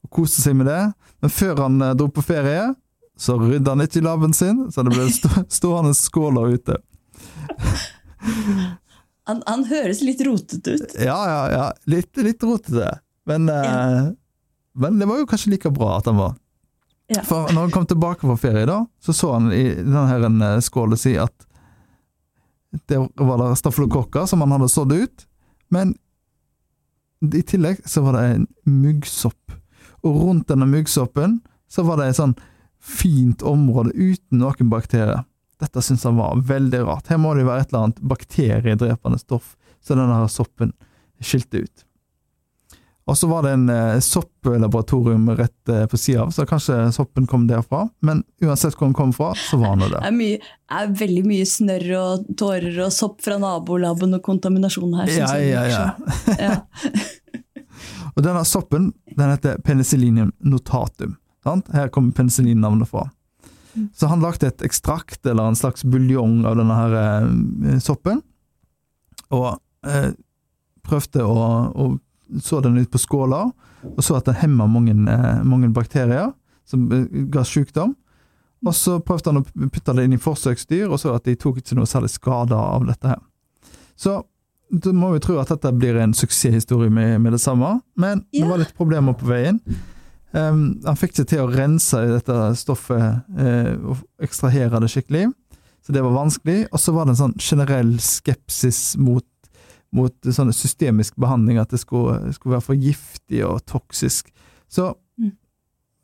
[0.05, 0.81] og koste seg med det.
[1.21, 2.71] Men før han eh, dro på ferie,
[3.19, 5.29] så rydda han ikke i laben sin, så det ble stå,
[5.59, 6.79] stående skåler ute.
[9.29, 10.95] Han, han høres litt rotete ut.
[11.01, 11.67] Ja, ja, ja.
[11.89, 12.91] Litt, litt rotete.
[13.27, 14.13] Men, eh, Ja.
[14.75, 16.35] men det var jo kanskje like bra at han var.
[17.09, 17.23] Ja.
[17.23, 20.97] For når han kom tilbake fra ferie, da, så så han i denne eh, skåla
[20.97, 21.47] si at
[22.89, 25.27] det var der stafylokokker som han hadde sådd ut,
[25.71, 25.95] men
[27.23, 29.53] i tillegg så var det en muggsopp.
[30.05, 31.39] Og rundt denne muggsoppen
[31.71, 32.35] så var det et sånn
[32.85, 35.23] fint område uten noen bakterier.
[35.63, 37.07] Dette syns han var veldig rart.
[37.09, 40.75] Her må det jo være et eller annet bakteriedrepende stoff som denne soppen
[41.23, 41.84] skilte ut.
[43.05, 47.27] Og så var det en eh, sopplaboratorium rett eh, på sida av, så kanskje soppen
[47.29, 47.83] kom derfra.
[48.01, 50.07] Men uansett hvor den kom fra, så var den Det der.
[50.09, 50.39] er, mye,
[50.73, 55.13] er veldig mye snørr og tårer og sopp fra nabolaben og kontaminasjon her.
[55.13, 55.85] Ja, ja, ja.
[56.47, 56.57] ja.
[58.15, 61.19] Og denne soppen den heter penicillinium notatum.
[61.45, 61.69] Sant?
[61.77, 63.11] Her kommer penicillinnavnet fra.
[63.93, 68.23] Så han lagde et ekstrakt, eller en slags buljong av denne her eh, soppen,
[69.35, 70.13] og eh,
[70.87, 71.37] prøvde å,
[71.75, 71.89] å
[72.43, 73.53] så den ut på skåler,
[73.85, 76.33] og så at den hemma mange, eh, mange bakterier
[76.69, 77.95] som eh, ga sykdom.
[78.65, 81.61] Og så prøvde han å putte det inn i forsøksdyr, og så at de tok
[81.61, 83.21] ikke noe særlig skade av dette her.
[83.97, 84.23] Så
[84.73, 88.47] da må vi tro at dette blir en suksesshistorie med, med det samme, men det
[88.49, 89.61] var litt problemer på veien.
[90.35, 95.29] Um, han fikk ikke til å rense dette stoffet uh, og ekstrahere det skikkelig,
[95.85, 96.65] så det var vanskelig.
[96.73, 99.25] Og så var det en sånn generell skepsis mot,
[99.95, 104.33] mot sånn systemisk behandling, at det skulle, skulle være for giftig og toksisk.
[104.69, 105.31] Så Mm.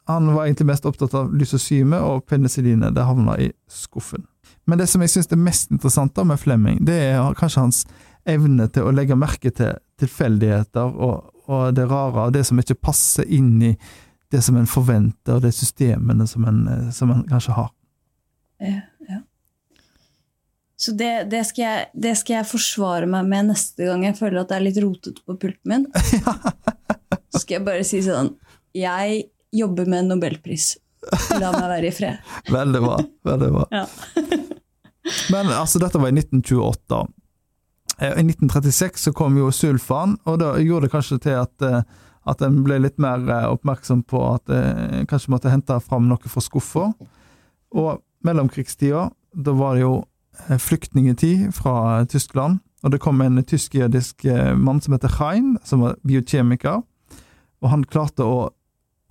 [0.07, 4.26] han var egentlig mest opptatt av lysosyme, og penicillinet det havna i skuffen.
[4.66, 7.80] Men det som jeg syns er mest interessant da med Flemming, det er kanskje hans
[8.26, 12.78] evne til å legge merke til tilfeldigheter og, og det rare, og det som ikke
[12.78, 13.72] passer inn i
[14.30, 17.72] det som en forventer, og de systemene som en, som en kanskje har.
[18.61, 18.80] Ja.
[20.81, 24.41] Så det, det, skal jeg, det skal jeg forsvare meg med neste gang jeg føler
[24.41, 25.85] at det er litt rotete på pulten min.
[27.31, 28.33] Så skal jeg bare si sånn
[28.74, 30.72] Jeg jobber med en nobelpris.
[31.37, 32.33] La meg være i fred.
[32.57, 32.97] Veldig bra.
[33.28, 33.66] veldig bra.
[33.74, 33.85] Ja.
[35.35, 37.01] Men altså, dette var i 1928.
[37.99, 41.83] Eh, I 1936 så kom jo sulfan, og da gjorde det kanskje til at, eh,
[42.31, 46.31] at en ble litt mer eh, oppmerksom på at en kanskje måtte hente fram noe
[46.33, 46.93] fra skuffa.
[47.76, 49.99] Og mellomkrigstida, da var det jo
[50.59, 55.99] flyktningetid fra Tyskland, og det kom en tysk-jødisk eh, mann som heter Hein, som var
[56.07, 56.81] biokjemiker,
[57.61, 58.49] og han klarte å,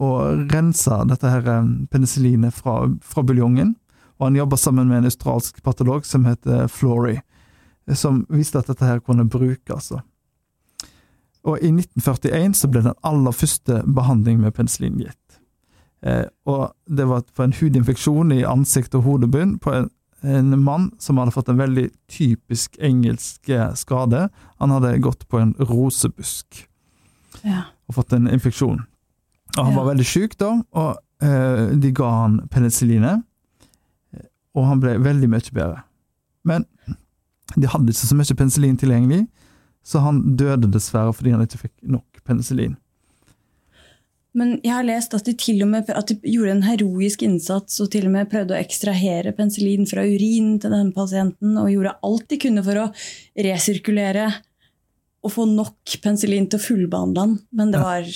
[0.02, 0.10] å
[0.50, 3.76] rense dette her eh, penicillinet fra, fra buljongen,
[4.20, 7.20] og han jobba sammen med en australsk patolog som heter Flory,
[7.96, 9.72] som viste at dette her kunne brukes.
[9.72, 10.02] Altså.
[11.48, 15.40] Og i 1941 så ble den aller første behandling med penicillin gitt.
[16.02, 19.90] Eh, og det var for en hudinfeksjon i ansikt og hodebunn på en,
[20.22, 24.30] en mann som hadde fått en veldig typisk engelsk eh, skade.
[24.60, 26.66] Han hadde gått på en rosebusk
[27.44, 27.64] Ja.
[27.88, 28.82] og fått en infeksjon.
[29.58, 29.80] Og han Ja.
[29.80, 33.24] var veldig syk da, og eh, de ga han penicillinet,
[34.56, 35.84] og han ble veldig mye bedre.
[36.44, 36.66] Men
[37.56, 39.28] de hadde ikke så mye penicillin tilgjengelig,
[39.84, 42.76] så han døde dessverre fordi han ikke fikk nok penicillin.
[44.38, 47.80] Men jeg har lest at de til og med at de gjorde en heroisk innsats
[47.82, 51.96] og til og med prøvde å ekstrahere penicillin fra urin til denne pasienten, og gjorde
[52.06, 52.86] alt de kunne for å
[53.48, 54.28] resirkulere
[55.26, 57.34] og få nok penicillin til å fullbehandle han.
[57.52, 58.12] Men det var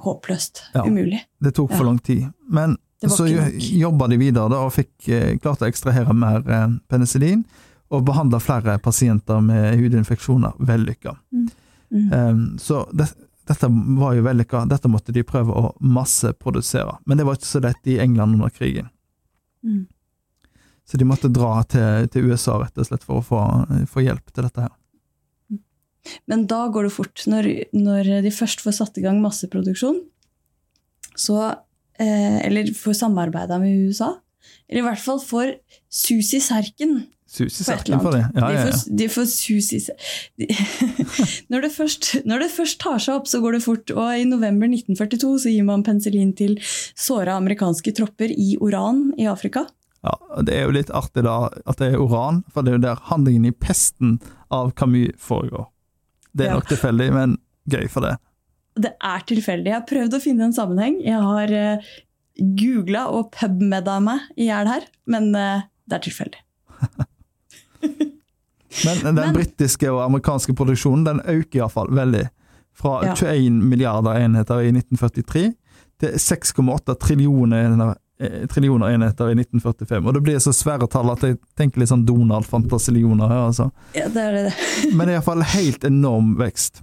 [0.00, 0.62] håpløst.
[0.76, 0.86] Ja.
[0.86, 1.24] Umulig.
[1.42, 2.28] Det tok for lang tid.
[2.48, 7.42] Men så jobba de videre da, og fikk eh, klart å ekstrahere mer eh, penicillin,
[7.90, 11.16] og behandla flere pasienter med hudinfeksjoner vellykka.
[11.34, 11.48] Mm.
[11.90, 13.08] Um, så det,
[13.50, 17.00] dette var jo vellykka, dette måtte de prøve å masseprodusere.
[17.06, 18.90] Men det var ikke så lett i England under krigen.
[19.66, 19.88] Mm.
[20.86, 23.40] Så de måtte dra til, til USA rett og slett for å få,
[23.90, 24.76] få hjelp til dette her.
[26.30, 27.22] Men da går det fort.
[27.30, 30.00] Når, når de først får satt i gang masseproduksjon,
[31.18, 31.40] så
[32.00, 34.14] eh, Eller får samarbeida med USA.
[34.70, 35.56] Eller i hvert fall får
[35.92, 38.24] Susi Serken Susi i et for det.
[38.34, 38.62] Ja, De ja.
[38.66, 39.78] får, de får Susi
[40.40, 40.46] de,
[41.52, 43.92] når, det først, når det først tar seg opp, så går det fort.
[43.94, 46.56] Og i november 1942 så gir man penicillin til
[46.98, 49.66] såra amerikanske tropper i Oran i Afrika.
[50.02, 50.16] ja.
[50.42, 53.00] Det er jo litt artig da at det er Oran, for det er jo der
[53.12, 54.18] handlingen i pesten
[54.50, 55.68] av Camus foregår.
[56.34, 56.58] Det er Ja.
[56.58, 57.38] nok tilfeldig, men
[57.70, 58.16] gøy for det.
[58.80, 59.66] Det er tilfeldig.
[59.70, 61.00] Jeg har prøvd å finne en sammenheng.
[61.04, 61.90] Jeg har uh,
[62.58, 66.42] googla og pubmedda meg i hjel her, men uh, det er tilfeldig.
[68.84, 72.28] Men den Men- britiske og amerikanske produksjonen den øker iallfall veldig.
[72.74, 73.14] Fra Ja.
[73.14, 75.54] 21 milliarder enheter i 1943
[76.00, 80.06] til 6,8 trillioner enheter, eh, trillioner enheter i 1945.
[80.06, 83.70] Og det blir så svære tall at jeg tenker litt sånn Donald fantasillioner her, altså.
[83.94, 84.54] Ja, det er det.
[84.94, 86.82] Men det er iallfall helt enorm vekst.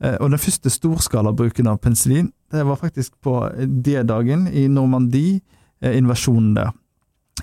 [0.00, 3.50] Eh, Og den første storskalabruken av penicillin det var faktisk på
[3.82, 5.40] D-dagen i Normandie,
[5.82, 6.70] eh, invasjonen der,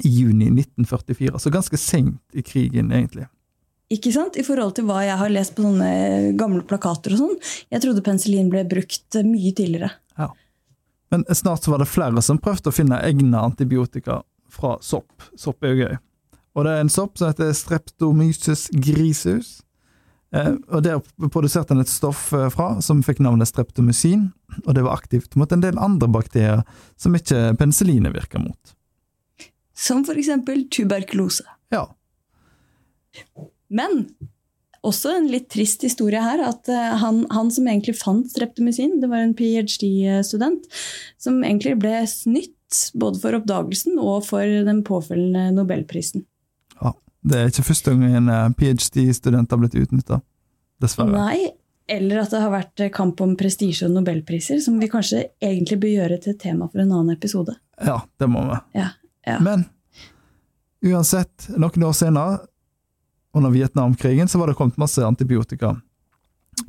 [0.04, 1.40] i juni 1944.
[1.40, 3.28] Så ganske seint i krigen, egentlig.
[3.94, 4.38] Ikke sant?
[4.40, 7.38] I forhold til hva jeg har lest på sånne gamle plakater og sånn.
[7.74, 9.92] Jeg trodde penicillin ble brukt mye tidligere.
[11.16, 14.20] Men snart så var det flere som prøvde å finne egne antibiotika
[14.52, 15.30] fra sopp.
[15.40, 15.94] Sopp er jo gøy.
[16.56, 19.60] Og det er en sopp som heter streptomyces griseus.
[20.36, 21.00] Eh, og Der
[21.32, 24.30] produserte han et stoff eh, fra som fikk navnet streptomycin,
[24.66, 26.64] og det var aktivt mot en del andre bakterier
[27.00, 28.75] som ikke penicillinet virker mot.
[29.76, 31.44] Som eksempel tuberkulose.
[31.74, 31.90] Ja,
[33.68, 34.06] Men
[34.86, 36.42] også en litt trist historie her.
[36.46, 40.70] At eh, han, han som egentlig fant streptomycin, det var en ph.d.-student,
[41.22, 42.54] som egentlig ble snytt
[42.98, 46.26] både for oppdagelsen og for den påfølgende nobelprisen.
[46.82, 46.96] Ja,
[47.26, 50.22] Det er ikke første gang en eh, ph.d.-student har blitt utnytta,
[50.84, 51.16] dessverre.
[51.16, 51.54] Nei,
[51.90, 55.80] eller at det har vært eh, kamp om prestisje og nobelpriser, som vi kanskje egentlig
[55.82, 57.58] bør gjøre til tema for en annen episode.
[57.82, 58.62] Ja, det må vi.
[58.80, 58.94] Ja,
[59.26, 59.40] ja.
[59.44, 59.66] Men
[60.86, 62.40] uansett, noen år senere,
[63.36, 65.76] under Vietnamkrigen, så var det kommet masse antibiotika.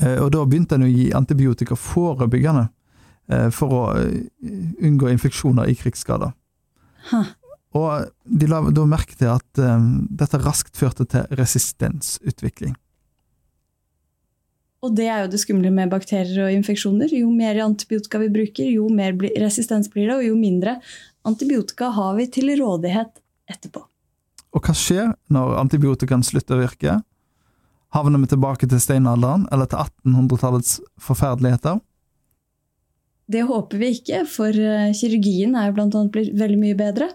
[0.02, 2.66] Eh, Og da begynte en å gi antibiotika forebyggende
[3.30, 4.24] eh, for å eh,
[4.82, 6.34] unngå infeksjoner i krigsskader.
[7.12, 7.28] Huh.
[7.76, 9.58] Og de la da merke til at
[10.16, 12.72] dette raskt førte til resistensutvikling.
[14.86, 17.12] Og det er jo det skumle med bakterier og infeksjoner.
[17.12, 20.78] Jo mer antibiotika vi bruker, jo mer resistens blir det, og jo mindre
[21.26, 23.20] antibiotika har vi til rådighet
[23.50, 23.82] etterpå.
[24.56, 27.00] Og hva skjer når antibiotikaen slutter å virke?
[27.94, 31.78] Havner vi tilbake til steinalderen, eller til 1800-tallets forferdeligheter?
[33.26, 37.10] Det håper vi ikke, for eh, kirurgien er blant annet blitt veldig mye bedre.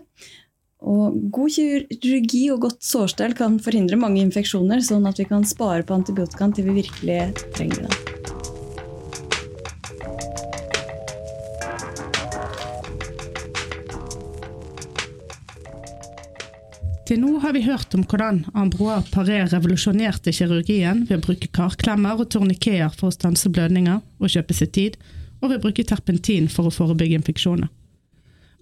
[0.82, 5.86] Og god kirurgi og godt sårstell kan forhindre mange infeksjoner, sånn at vi kan spare
[5.86, 7.22] på antibiotikaen til vi virkelig
[7.54, 8.21] trenger den.
[17.12, 22.22] Til nå har vi hørt om hvordan Ambroise Paré revolusjonerte kirurgien ved å bruke karklemmer
[22.24, 24.94] og tornikeer for å stanse blødninger og kjøpe seg tid,
[25.42, 27.68] og ved å bruke terpentin for å forebygge infeksjoner.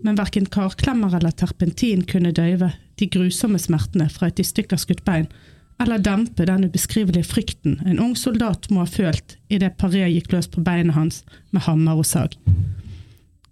[0.02, 5.06] Men verken karklemmer eller terpentin kunne døyve de grusomme smertene fra et i stykker skutt
[5.06, 5.30] bein,
[5.78, 10.50] eller dempe den ubeskrivelige frykten en ung soldat må ha følt idet Paré gikk løs
[10.50, 11.22] på beinet hans
[11.54, 12.34] med hammer og sag.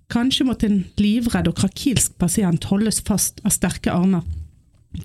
[0.09, 4.25] Kanskje måtte en livredd og krakilsk pasient holdes fast av sterke armer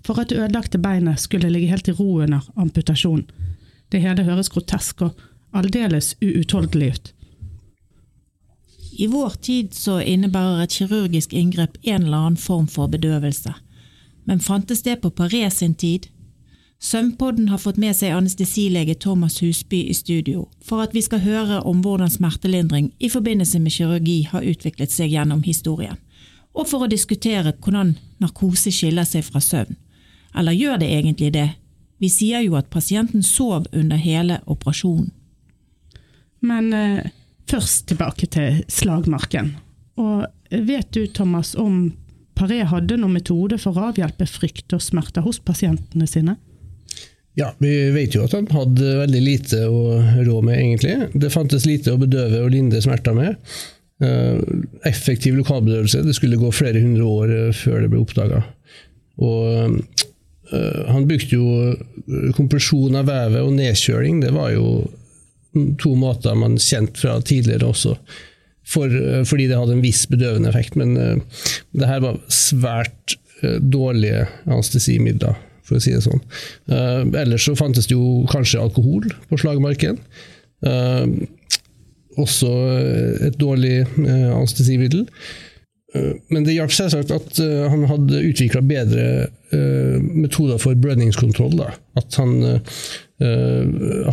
[0.05, 3.27] for at det ødelagte beinet skulle ligge helt i ro under amputasjonen.
[3.91, 5.19] Det hele høres grotesk og
[5.53, 7.13] aldeles uutholdelig ut.
[8.93, 13.53] I vår tid så innebærer et kirurgisk inngrep en eller annen form for bedøvelse.
[14.25, 16.07] Men fantes det på Paré sin tid?
[16.83, 21.61] Søvnpodden har fått med seg anestesilege Thomas Husby i studio for at vi skal høre
[21.63, 25.95] om hvordan smertelindring i forbindelse med kirurgi har utviklet seg gjennom historien,
[26.53, 29.77] og for å diskutere hvordan narkose skiller seg fra søvn.
[30.35, 31.49] Eller gjør det egentlig det?
[32.01, 35.11] Vi sier jo at pasienten sov under hele operasjonen.
[36.43, 37.11] Men eh,
[37.49, 39.53] først tilbake til slagmarken.
[40.01, 41.93] Og vet du, Thomas, om
[42.35, 46.35] Paré hadde noen metode for å avhjelpe frykt og smerter hos pasientene sine?
[47.37, 50.97] Ja, vi vet jo at han hadde veldig lite å rå med, egentlig.
[51.17, 53.39] Det fantes lite å bedøve og lindre smerter med.
[54.03, 54.37] Uh,
[54.85, 56.03] effektiv lokalbedøvelse.
[56.05, 58.43] Det skulle gå flere hundre år uh, før det ble oppdaga.
[59.23, 59.79] Og
[60.89, 64.19] han brukte jo kompresjon av vevet og nedkjøling.
[64.21, 64.67] Det var jo
[65.81, 67.95] to måter man kjente fra tidligere også.
[68.69, 68.93] For,
[69.27, 70.77] fordi det hadde en viss bedøvende effekt.
[70.79, 76.21] Men det her var svært dårlige anestesimidler for å si det sånn.
[76.69, 79.99] Uh, ellers så fantes det jo kanskje alkohol på slagmarken.
[80.63, 81.07] Uh,
[82.19, 82.51] også
[83.29, 85.07] et dårlig uh, anestesimiddel.
[85.93, 87.37] Men det hjalp selvsagt at
[87.69, 89.27] han hadde utvikla bedre
[90.01, 91.53] metoder for blødningskontroll.
[91.59, 91.67] Da.
[92.01, 92.39] At han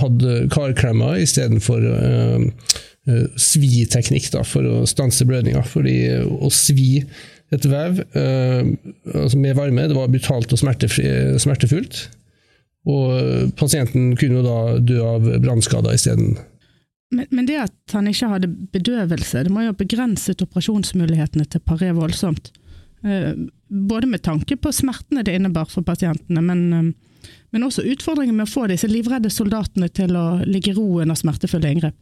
[0.03, 1.87] hadde karklemmer istedenfor
[3.41, 5.65] sviteknikk for å stanse blødninga.
[5.73, 7.01] Fordi å svi
[7.51, 8.63] et vev eh,
[9.15, 9.89] altså med varme.
[9.91, 12.05] Det var brutalt og smertefullt.
[12.91, 16.39] Og pasienten kunne da dø av brannskader isteden.
[17.11, 21.63] Men, men det at han ikke hadde bedøvelse, det må jo ha begrenset operasjonsmulighetene til
[21.67, 22.53] Paré voldsomt.
[23.03, 23.33] Eh,
[23.69, 28.47] både med tanke på smertene det innebar for pasientene, men, eh, men også utfordringen med
[28.47, 31.99] å få disse livredde soldatene til å ligge i ro under smertefulle inngrep.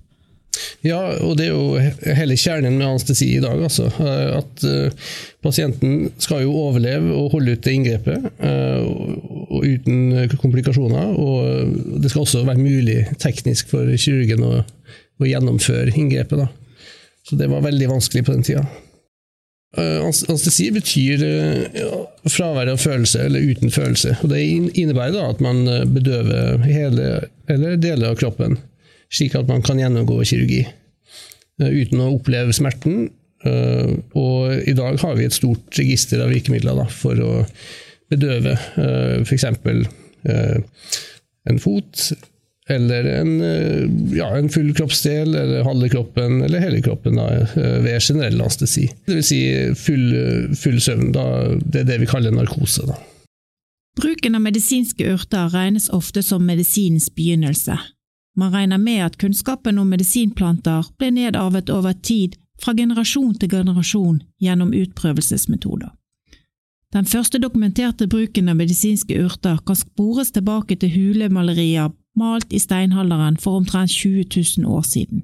[0.83, 3.61] Ja, og det er jo hele kjernen med anestesi i dag.
[3.63, 3.89] Altså.
[4.35, 5.11] At uh,
[5.45, 11.13] pasienten skal jo overleve og holde ut det inngrepet og uten komplikasjoner.
[11.15, 14.53] Og det skal også være mulig teknisk for kirurgen å,
[15.19, 16.45] å gjennomføre inngrepet.
[16.45, 16.91] Da.
[17.27, 18.67] Så det var veldig vanskelig på den tida.
[19.77, 21.21] Uh, anestesi betyr
[22.33, 24.15] fravær av følelse eller uten følelse.
[24.23, 24.41] og Det
[24.81, 25.61] innebærer da at man
[25.93, 27.11] bedøver hele
[27.53, 28.57] eller deler av kroppen
[29.13, 33.09] slik at man kan gjennomgå kirurgi eh, uten å oppleve smerten.
[33.47, 37.33] Eh, og i dag har vi et stort register av virkemidler da, for å
[38.09, 38.55] bedøve
[39.29, 39.45] f.eks.
[40.25, 42.05] en fot,
[42.71, 43.31] eller en,
[44.17, 48.89] ja, en, full kroppsdel, eller halve kroppen, eller hele kroppen da, ved generell anestesi.
[49.09, 49.29] Dvs.
[49.29, 49.43] Si
[49.77, 50.09] full,
[50.57, 51.13] full søvn.
[51.17, 51.25] Da,
[51.65, 52.87] det er det vi kaller narkose.
[52.91, 52.99] Da.
[53.99, 57.79] Bruken av medisinske urter regnes ofte som medisinens begynnelse.
[58.39, 64.21] Man regner med at kunnskapen om medisinplanter ble nedarvet over tid fra generasjon til generasjon
[64.43, 65.91] gjennom utprøvelsesmetoder.
[66.95, 73.39] Den første dokumenterte bruken av medisinske urter kan spores tilbake til hulemalerier malt i steinalderen
[73.41, 74.27] for omtrent 20
[74.59, 75.23] 000 år siden.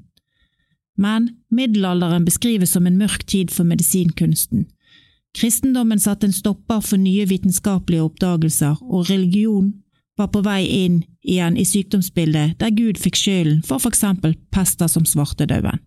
[0.99, 4.69] Men middelalderen beskrives som en mørk tid for medisinkunsten.
[5.35, 9.73] Kristendommen satte en stopper for nye vitenskapelige oppdagelser, og religion
[10.19, 14.05] var på vei inn igjen i sykdomsbildet der Gud fikk skylden for f.eks.
[14.55, 15.83] pester som svartedauden.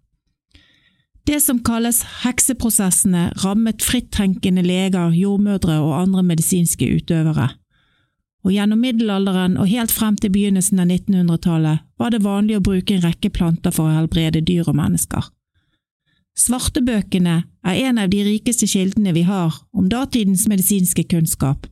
[1.27, 7.49] Det som kalles hekseprosessene, rammet frittenkende leger, jordmødre og andre medisinske utøvere.
[8.45, 12.95] Og gjennom middelalderen og helt frem til begynnelsen av 1900-tallet var det vanlig å bruke
[12.95, 15.25] en rekke planter for å helbrede dyr og mennesker.
[16.37, 21.65] Svartebøkene er en av de rikeste kildene vi har om datidens medisinske kunnskap,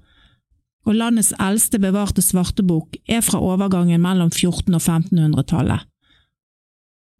[0.85, 5.85] og landets eldste bevarte svartebok er fra overgangen mellom 1400- og 1500-tallet.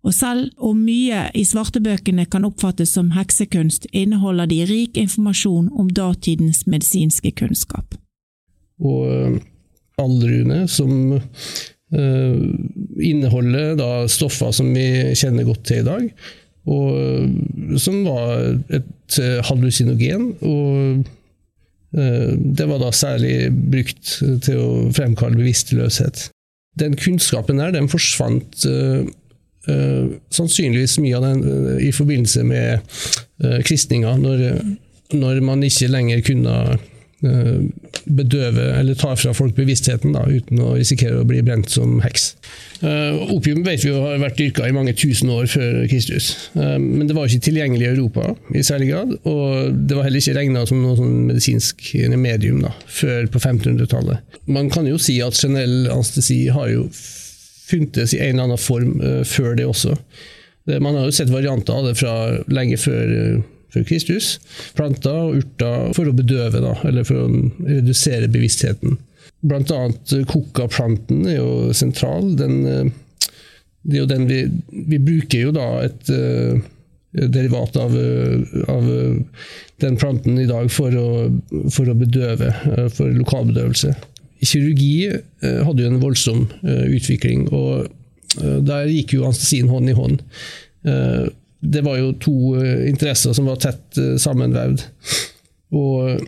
[0.05, 5.89] Og selv om mye i svartebøkene kan oppfattes som heksekunst, inneholder de rik informasjon om
[5.89, 7.95] datidens medisinske kunnskap.
[8.83, 9.35] Og eh,
[10.01, 12.39] allrune, som uh,
[12.99, 16.09] inneholder da stoffer som vi kjenner godt til i dag,
[16.67, 20.33] og uh, som var et hallusinogen.
[20.43, 21.05] og
[21.97, 26.29] Eh, det var da særlig brukt til å fremkalle bevisstløshet.
[26.79, 29.05] Den kunnskapen der, den forsvant uh,
[29.69, 32.97] uh, sannsynligvis mye av den uh, i forbindelse med
[33.63, 34.43] kristninga, når,
[35.15, 40.73] når, man ikke lenger kunne Eh, bedøve eller ta fra folk bevisstheten da, uten å
[40.75, 42.33] risikere å bli brent som heks.
[42.83, 46.75] Uh, opium vet vi jo har vært dyrka i mange tusen år før Kristus, uh,
[46.81, 49.15] men det var ikke tilgjengelig i Europa i særlig grad.
[49.31, 51.87] Og det var heller ikke regna som noe sånn medisinsk
[52.19, 54.39] medium da, før på 1500-tallet.
[54.51, 56.87] Man kan jo si at generell anestesi har jo
[57.65, 59.95] funtes i en eller annen form før det også.
[60.81, 62.13] Man har jo sett varianter av det fra
[62.53, 63.41] lenge før
[63.75, 64.35] før Kristus.
[64.77, 67.27] Planter og urter for å bedøve, da, eller for å
[67.67, 68.97] redusere bevisstheten.
[69.45, 72.31] Blant annet kokaplanten er jo sentral.
[72.39, 73.33] Den, eh,
[73.85, 74.39] det er jo den vi,
[74.93, 76.57] vi bruker jo da et uh,
[77.13, 77.93] derivat av,
[78.73, 78.87] av,
[79.83, 81.05] den planten i dag for å,
[81.69, 82.49] for å bedøve,
[82.95, 83.93] for lokalbedøvelse.
[84.41, 87.85] Kirurgi hadde jo en voldsom utvikling, og
[88.65, 90.25] der gikk jo anestesien hånd i hånd
[91.71, 94.85] det var jo to eh, interesser som var tett eh, sammenvevd.
[95.75, 96.25] Og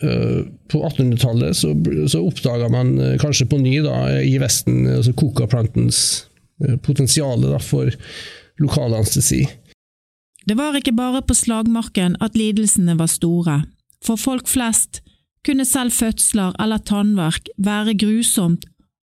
[0.00, 1.74] på 1800-tallet så,
[2.08, 5.98] så oppdaga man kanskje på ny da, i Vesten altså coca-plantens
[6.86, 7.92] potensial for
[8.64, 9.42] lokal anestesi.
[10.48, 13.58] Det var ikke bare på slagmarken at lidelsene var store.
[14.00, 15.02] For folk flest
[15.44, 18.64] kunne selv fødsler eller tannverk være grusomt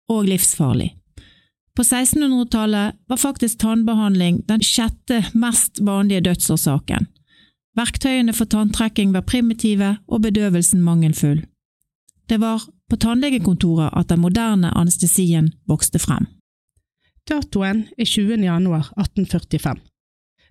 [0.09, 0.95] og livsfarlig.
[1.75, 7.07] På 1600-tallet var faktisk tannbehandling den sjette mest vanlige dødsårsaken.
[7.79, 11.45] Verktøyene for tanntrekking var primitive og bedøvelsen mangelfull.
[12.27, 16.27] Det var på tannlegekontoret at den moderne anestesien vokste frem.
[17.29, 18.43] Datoen er 20.
[18.43, 19.79] januar 1845.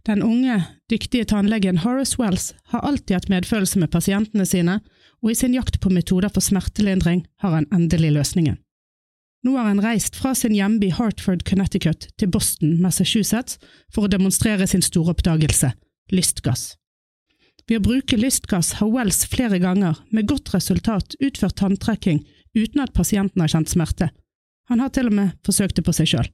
[0.06, 4.78] Den unge, dyktige tannlegen Horace Wells har alltid hatt medfølelse med pasientene sine,
[5.20, 8.56] og i sin jakt på metoder for smertelindring har han endelig løsningen.
[9.42, 13.56] Nå har han reist fra sin hjemby Hartford, Connecticut til Boston, Massachusetts
[13.92, 15.72] for å demonstrere sin store oppdagelse–
[16.16, 16.74] lystgass.
[17.68, 22.24] Ved å bruke lystgass har Wells flere ganger, med godt resultat, utført tanntrekking
[22.58, 24.10] uten at pasienten har kjent smerte.
[24.68, 26.30] Han har til og med forsøkt det på seg sjøl.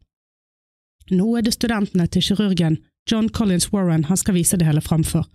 [1.12, 5.28] Nå er det studentene til kirurgen John Collins Warren han skal vise det hele framfor,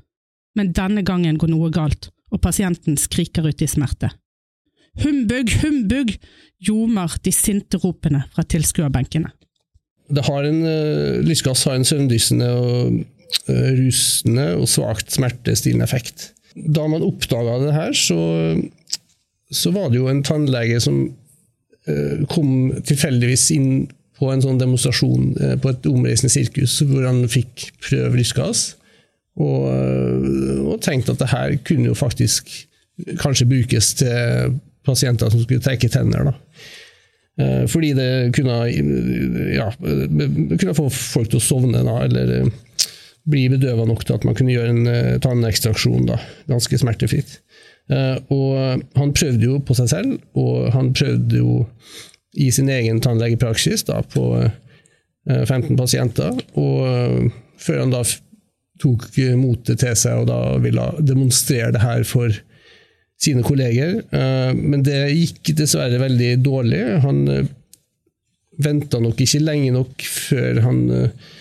[0.57, 4.09] men denne gangen går noe galt, og pasienten skriker ut i smerte.
[5.00, 6.16] Humbug, humbug!
[6.62, 9.32] ljomer de sinte ropene fra tilskuerbenkene.
[10.12, 13.00] Det har en, uh, lystgass har en søvndyssende og
[13.48, 16.32] uh, rusende og svakt smertestillende effekt.
[16.56, 18.20] Da man oppdaga det her, så,
[19.50, 23.72] så, var det jo en tannlege som uh, kom tilfeldigvis inn
[24.22, 25.32] på en sånn demonstrasjon
[25.64, 28.76] på et omreisende sirkus, hvor han fikk prøve lystgass.
[29.42, 29.64] Og,
[30.68, 32.52] og tenkte at det her kunne jo faktisk
[33.18, 36.32] kanskje brukes til pasienter som skulle trekke tenner.
[36.32, 36.34] da.
[37.41, 38.57] Eh, fordi det kunne,
[39.55, 39.69] ja,
[40.59, 42.51] kunne få folk til å sovne, da, eller eh,
[43.32, 46.07] bli bedøva nok til at man kunne gjøre en uh, tannekstraksjon
[46.49, 47.36] ganske smertefritt.
[48.34, 51.59] Og han prøvde jo på seg selv, og han prøvde jo
[52.41, 54.49] i sin egen tannlegepraksis da, på uh,
[55.29, 56.41] 15 pasienter.
[56.57, 57.29] Og
[57.61, 58.01] før han da
[58.82, 59.05] tok
[59.38, 62.34] motet til seg og da ville demonstrere det her for
[63.22, 64.01] sine kolleger.
[64.09, 66.82] Eh, men det gikk dessverre veldig dårlig.
[67.05, 67.49] Han eh,
[68.61, 71.34] venta nok ikke lenge nok før han eh,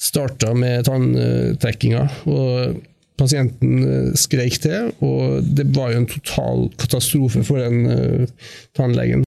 [0.00, 2.04] starta med tanntrekkinga.
[2.30, 2.80] Og
[3.16, 8.26] pasienten skreik til, og det var jo en total katastrofe for den
[8.76, 9.22] tannlegen.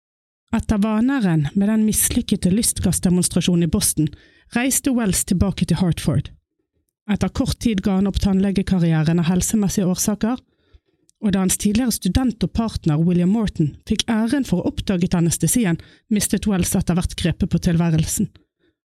[0.51, 4.09] Etter vanæren med den mislykkede lystgassdemonstrasjonen i Boston
[4.57, 6.27] reiste Wells tilbake til Hartford.
[7.07, 10.43] Etter kort tid ga han opp tannlegekarrieren av helsemessige årsaker,
[11.23, 15.79] og da hans tidligere student og partner William Morton fikk æren for å oppdaget anestesien,
[16.13, 18.29] mistet Wells etter hvert grepet på tilværelsen.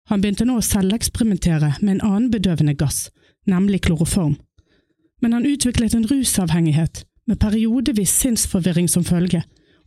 [0.09, 3.09] Han begynte nå å selveksperimentere med en annen bedøvende gass,
[3.49, 4.37] nemlig kloroform.
[5.22, 9.41] Men han utviklet en rusavhengighet, med periodevis sinnsforvirring som følge,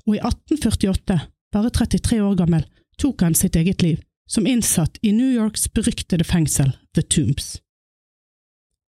[0.08, 1.20] og i 1848,
[1.54, 2.66] bare 33 år gammel,
[2.98, 7.60] tok han sitt eget liv, som innsatt i New Yorks beryktede fengsel The Tombs.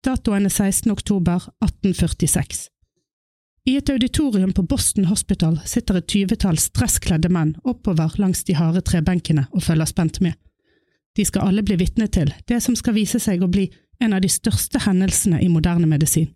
[0.07, 0.93] Datoen er 16.
[0.95, 2.69] oktober 1846.
[3.69, 8.81] I et auditorium på Boston Hospital sitter et tyvetall stresskledde menn oppover langs de harde
[8.81, 10.39] trebenkene og følger spent med.
[11.17, 13.67] De skal alle bli vitne til det som skal vise seg å bli
[14.01, 16.31] en av de største hendelsene i moderne medisin.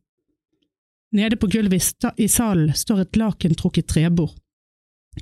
[1.16, 4.36] Nede på gulvet i salen står et lakentrukket trebord,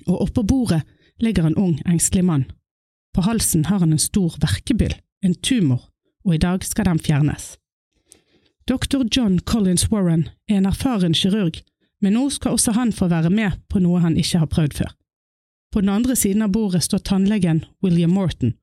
[0.09, 0.83] og oppå bordet
[1.23, 2.49] ligger en ung, engstelig mann.
[3.15, 5.87] På halsen har han en stor verkebyll, en tumor,
[6.27, 7.53] og i dag skal den fjernes.
[8.67, 9.07] Dr.
[9.07, 11.63] John Collins Warren er en erfaren kirurg
[12.01, 14.93] men nå skal også han få være med på noe han ikke har prøvd før.
[15.73, 18.55] På den andre siden av bordet står tannlegen William Morton,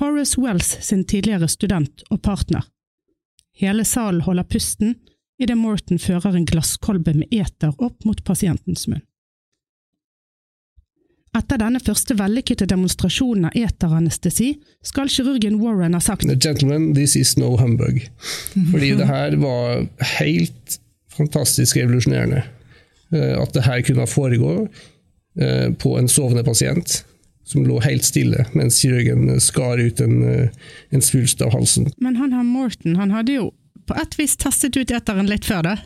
[0.00, 2.64] Horace Wells sin tidligere student og partner.
[3.56, 4.96] Hele salen holder pusten
[5.40, 9.04] idet Morton fører en glasskolbe med eter opp mot pasientens munn.
[11.36, 14.54] Etter denne første vellykkede demonstrasjonen av eteranestesi
[14.84, 18.00] skal kirurgen Warren ha sagt Gentlemen, this is no humbug.
[18.72, 19.84] Fordi det her var
[20.16, 20.78] helt
[21.12, 22.42] fantastisk revolusjonerende.
[23.14, 24.52] Eh, at det her kunne foregå
[25.38, 27.02] eh, på en sovende pasient
[27.46, 30.48] som lå helt stille mens kirurgen skar ut en, eh,
[30.90, 31.92] en svulst av halsen.
[32.02, 33.52] Men han her Morton han hadde jo
[33.86, 35.76] på et vis testet ut eteren litt før det?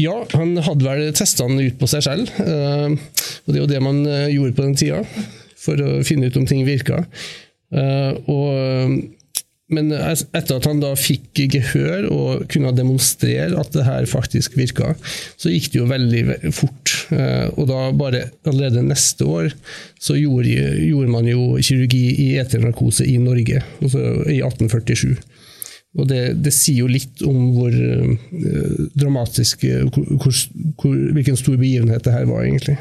[0.00, 2.30] Ja, han hadde vel testa den ut på seg selv.
[2.40, 4.00] Og det er jo det man
[4.32, 5.02] gjorde på den tida,
[5.60, 7.04] for å finne ut om ting virka.
[7.70, 9.04] Og
[9.74, 14.94] men etter at han da fikk gehør og kunne demonstrere at det her faktisk virka,
[15.40, 16.24] så gikk det jo veldig
[16.54, 16.94] fort.
[17.14, 19.52] Eh, og da bare allerede neste år
[20.00, 25.14] så gjorde, gjorde man jo kirurgi i eternarkose i Norge, altså i 1847.
[25.94, 29.62] Og det, det, sier jo litt om hvor uh, dramatisk
[29.94, 32.74] hvor, hvor, Hvilken stor begivenhet det her var, egentlig.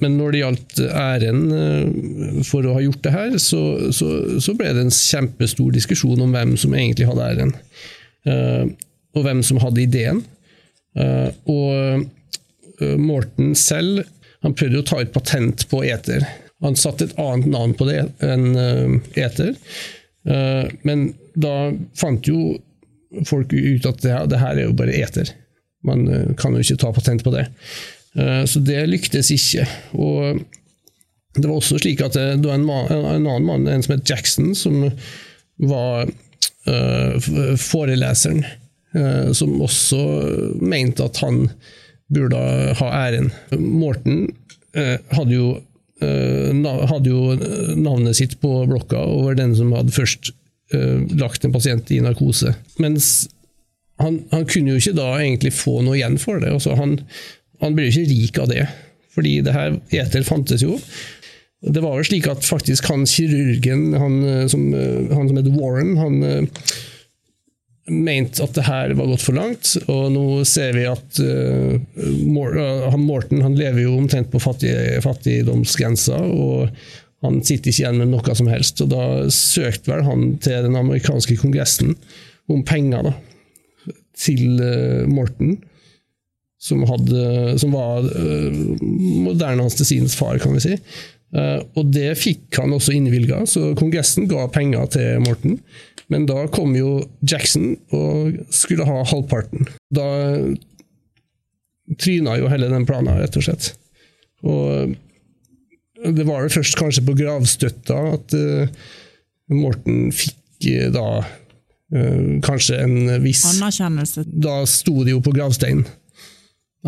[0.00, 3.62] Men når det gjaldt æren uh, for å ha gjort det her, så,
[3.94, 4.10] så,
[4.40, 7.54] så, ble det en kjempestor diskusjon om hvem som egentlig hadde æren.
[8.28, 8.64] Uh,
[9.16, 10.20] og hvem som hadde ideen.
[11.50, 12.04] og
[13.00, 14.04] Morten selv
[14.44, 16.22] han prøvde å ta et patent på eter.
[16.62, 19.58] Han satte et annet navn på det enn eter.
[20.86, 21.02] men
[21.34, 22.54] da fant jo
[23.26, 25.34] folk ut at det, det her er jo bare eter.
[25.86, 27.46] Man eh, kan jo ikke ta patent på det.
[28.18, 29.66] Eh, så det lyktes ikke.
[29.98, 30.40] Og
[31.36, 34.50] det var også slik at det var en, en annen mann, en som het Jackson,
[34.58, 34.82] som
[35.60, 36.08] var
[36.66, 37.28] uh,
[37.60, 38.42] foreleseren,
[39.36, 40.00] som også
[40.58, 41.44] mente at han
[42.10, 42.40] burde
[42.80, 43.28] ha æren.
[43.54, 44.24] Morten
[44.74, 45.52] hadde jo
[46.00, 47.36] hadde jo
[47.78, 50.32] navnet sitt på blokka over den som hadde først
[51.20, 52.56] lagt en pasient i narkose.
[52.82, 53.28] Mens
[54.00, 56.50] han, han, kunne jo ikke da egentlig få noe igjen for det.
[56.56, 56.96] Altså han,
[57.60, 58.66] han ble jo ikke rik av det,
[59.14, 60.78] fordi det her eter fantes jo.
[61.60, 65.58] Det var jo slik at faktisk han kirurgen, han eh, som, eh, han som heter
[65.58, 66.22] Warren, han
[67.90, 69.74] mente at det her var gått for langt.
[69.90, 71.76] Og nå ser vi at uh,
[73.00, 74.72] Morten han lever jo omtrent på fattig,
[75.04, 76.20] fattigdomsgrensa.
[76.20, 76.70] og
[77.24, 78.80] han sitter ikke igjen med noe som helst.
[78.84, 79.04] og Da
[79.34, 81.96] søkte vel han til den amerikanske kongressen
[82.50, 83.16] om penger da,
[84.18, 85.58] til uh, Morton,
[86.60, 88.60] som, hadde, som var uh,
[89.24, 90.76] moderne anestesiens far, kan vi si.
[91.32, 95.60] Uh, og det fikk han også innvilga, så kongressen ga penger til Morten.
[96.12, 99.68] Men da kom jo Jackson og skulle ha halvparten.
[99.94, 100.06] Da
[102.00, 103.72] tryna jo hele den planen, rett og slett.
[104.44, 104.96] Og
[106.00, 108.90] det var vel først kanskje på gravstøtta at uh,
[109.54, 111.06] Morten fikk uh, da
[111.90, 114.22] kanskje en viss Anerkjennelse.
[114.30, 115.88] Da sto det jo på gravsteinen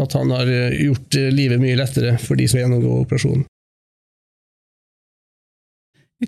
[0.00, 3.44] at han har gjort livet mye lettere for de som gjennomgår operasjonen.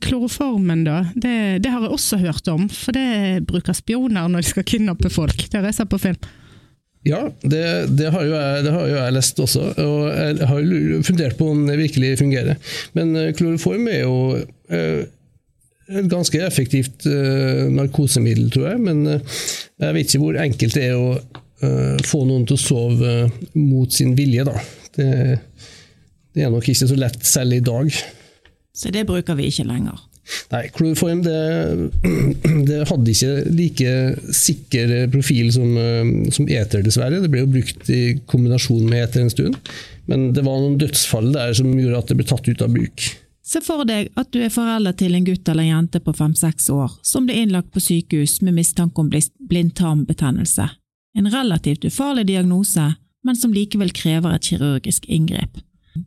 [0.02, 4.50] Kloroformen, da, det, det, har jeg også hørt om, for det bruker spioner når de
[4.50, 5.44] skal kidnappe folk.
[5.46, 6.18] Det har jeg sett på film.
[7.04, 7.62] Ja, det,
[7.98, 11.50] det, har jeg, det, har jo jeg, lest også, og jeg har jo fundert på
[11.52, 12.56] om det virkelig fungerer.
[12.96, 14.16] Men eh, kloroform er jo
[14.72, 15.04] eh,
[15.92, 18.80] et ganske effektivt eh, narkosemiddel, tror jeg.
[18.88, 21.10] Men jeg vet ikke hvor enkelt det er å
[22.04, 23.12] få noen til å sove
[23.54, 24.56] mot sin vilje, da.
[24.96, 25.06] Det,
[26.34, 27.90] det er nok ikke så lett selv i dag.
[28.74, 30.02] Så det bruker vi ikke lenger?
[30.54, 31.40] Nei, kloroform det,
[32.68, 33.90] det, hadde ikke like
[34.34, 37.20] sikker profil som, eh, som, eter, dessverre.
[37.22, 39.58] Det ble jo brukt i kombinasjon med eter en stund.
[40.10, 43.10] Men det var noen dødsfall der som gjorde at det ble tatt ut av bruk.
[43.44, 46.96] Se for deg at du er forelder til en gutt eller jente på fem–seks år
[47.04, 50.70] som blir innlagt på sykehus med mistanke om blindtarmbetennelse.
[51.14, 55.60] En relativt ufarlig diagnose, men som likevel krever et kirurgisk inngrep.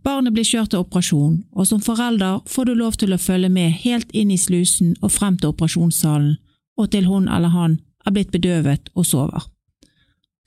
[0.03, 3.77] Barnet blir kjørt til operasjon, og som forelder får du lov til å følge med
[3.85, 6.35] helt inn i slusen og frem til operasjonssalen,
[6.77, 9.47] og til hun eller han er blitt bedøvet og sover.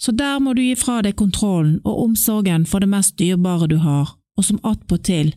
[0.00, 3.78] Så der må du gi fra deg kontrollen og omsorgen for det mest dyrebare du
[3.80, 5.34] har, og som attpåtil,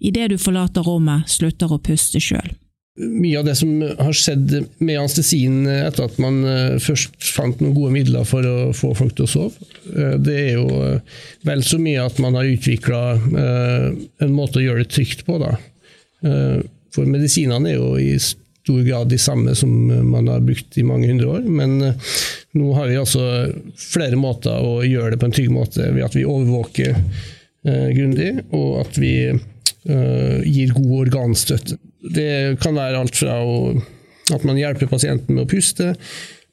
[0.00, 2.52] idet du forlater rommet, slutter å puste sjøl.
[3.00, 4.50] Mye av det som har skjedd
[4.84, 9.14] med anestesien etter at man eh, først fant noen gode midler for å få folk
[9.16, 13.00] til å sove, eh, det er jo eh, vel så mye at man har utvikla
[13.16, 15.38] en måte å gjøre det trygt på.
[15.40, 15.54] Da.
[16.92, 19.72] For medisinene er jo i stor grad de samme som
[20.10, 23.24] man har brukt i mange hundre år, men nå har vi altså
[23.80, 27.00] flere måter å gjøre det på en trygg måte ved at vi overvåker
[27.96, 31.80] grundig, og at vi gir god organstøtte.
[32.02, 33.74] Det kan være alt fra å,
[34.34, 35.92] at man hjelper pasienten med å puste,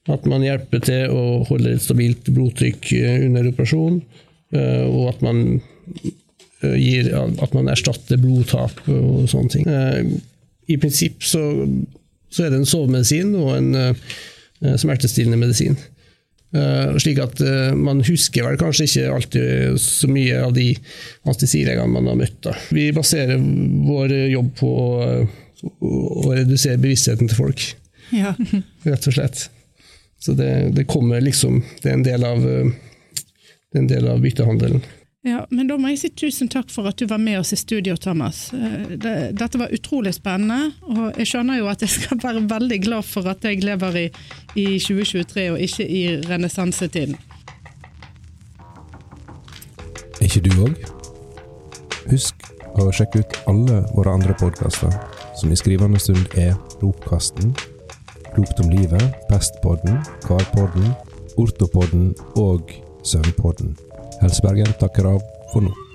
[0.09, 3.99] at man hjelper til å holde et stabilt blodtrykk eh, under operasjon,
[4.55, 5.43] eh, og at man,
[6.63, 9.69] eh, gir, at man erstatter blodtap og sånne ting.
[10.69, 11.43] I prinsipp så,
[12.29, 15.79] så er det en sovemedisin og en smertestillende medisin.
[16.49, 20.71] Uh, slik at uh, Man husker vel kanskje ikke alltid så mye av de
[21.27, 22.39] anestesilegene man har møtt.
[22.45, 22.55] Da.
[22.73, 23.37] Vi baserer
[23.85, 25.37] vår jobb på uh,
[25.85, 27.65] å redusere bevisstheten til folk,
[28.15, 28.33] ja.
[28.87, 29.45] rett og slett.
[30.19, 34.23] Så det, det, kommer liksom Det er en del av, det er en del av
[34.23, 34.81] byttehandelen.
[35.27, 37.57] Ja, men Da må jeg si tusen takk for at du var med oss i
[37.59, 38.49] studio, Thomas.
[38.53, 43.27] Dette var utrolig spennende, og jeg skjønner jo at jeg skal være veldig glad for
[43.27, 44.05] at jeg lever i,
[44.55, 47.19] i 2023 og ikke i renessansetiden.
[50.23, 50.79] Ikke du òg?
[52.09, 52.47] Husk
[52.79, 54.95] å sjekke ut alle våre andre podkaster,
[55.35, 57.51] som i skrivende stund er Ropkasten,
[58.29, 60.93] Klokt om livet, Pestpodden, Karpodden,
[61.41, 62.71] Ortopodden og
[63.03, 63.73] Søvnpodden.
[64.19, 65.88] Helsebergen takker av for nå.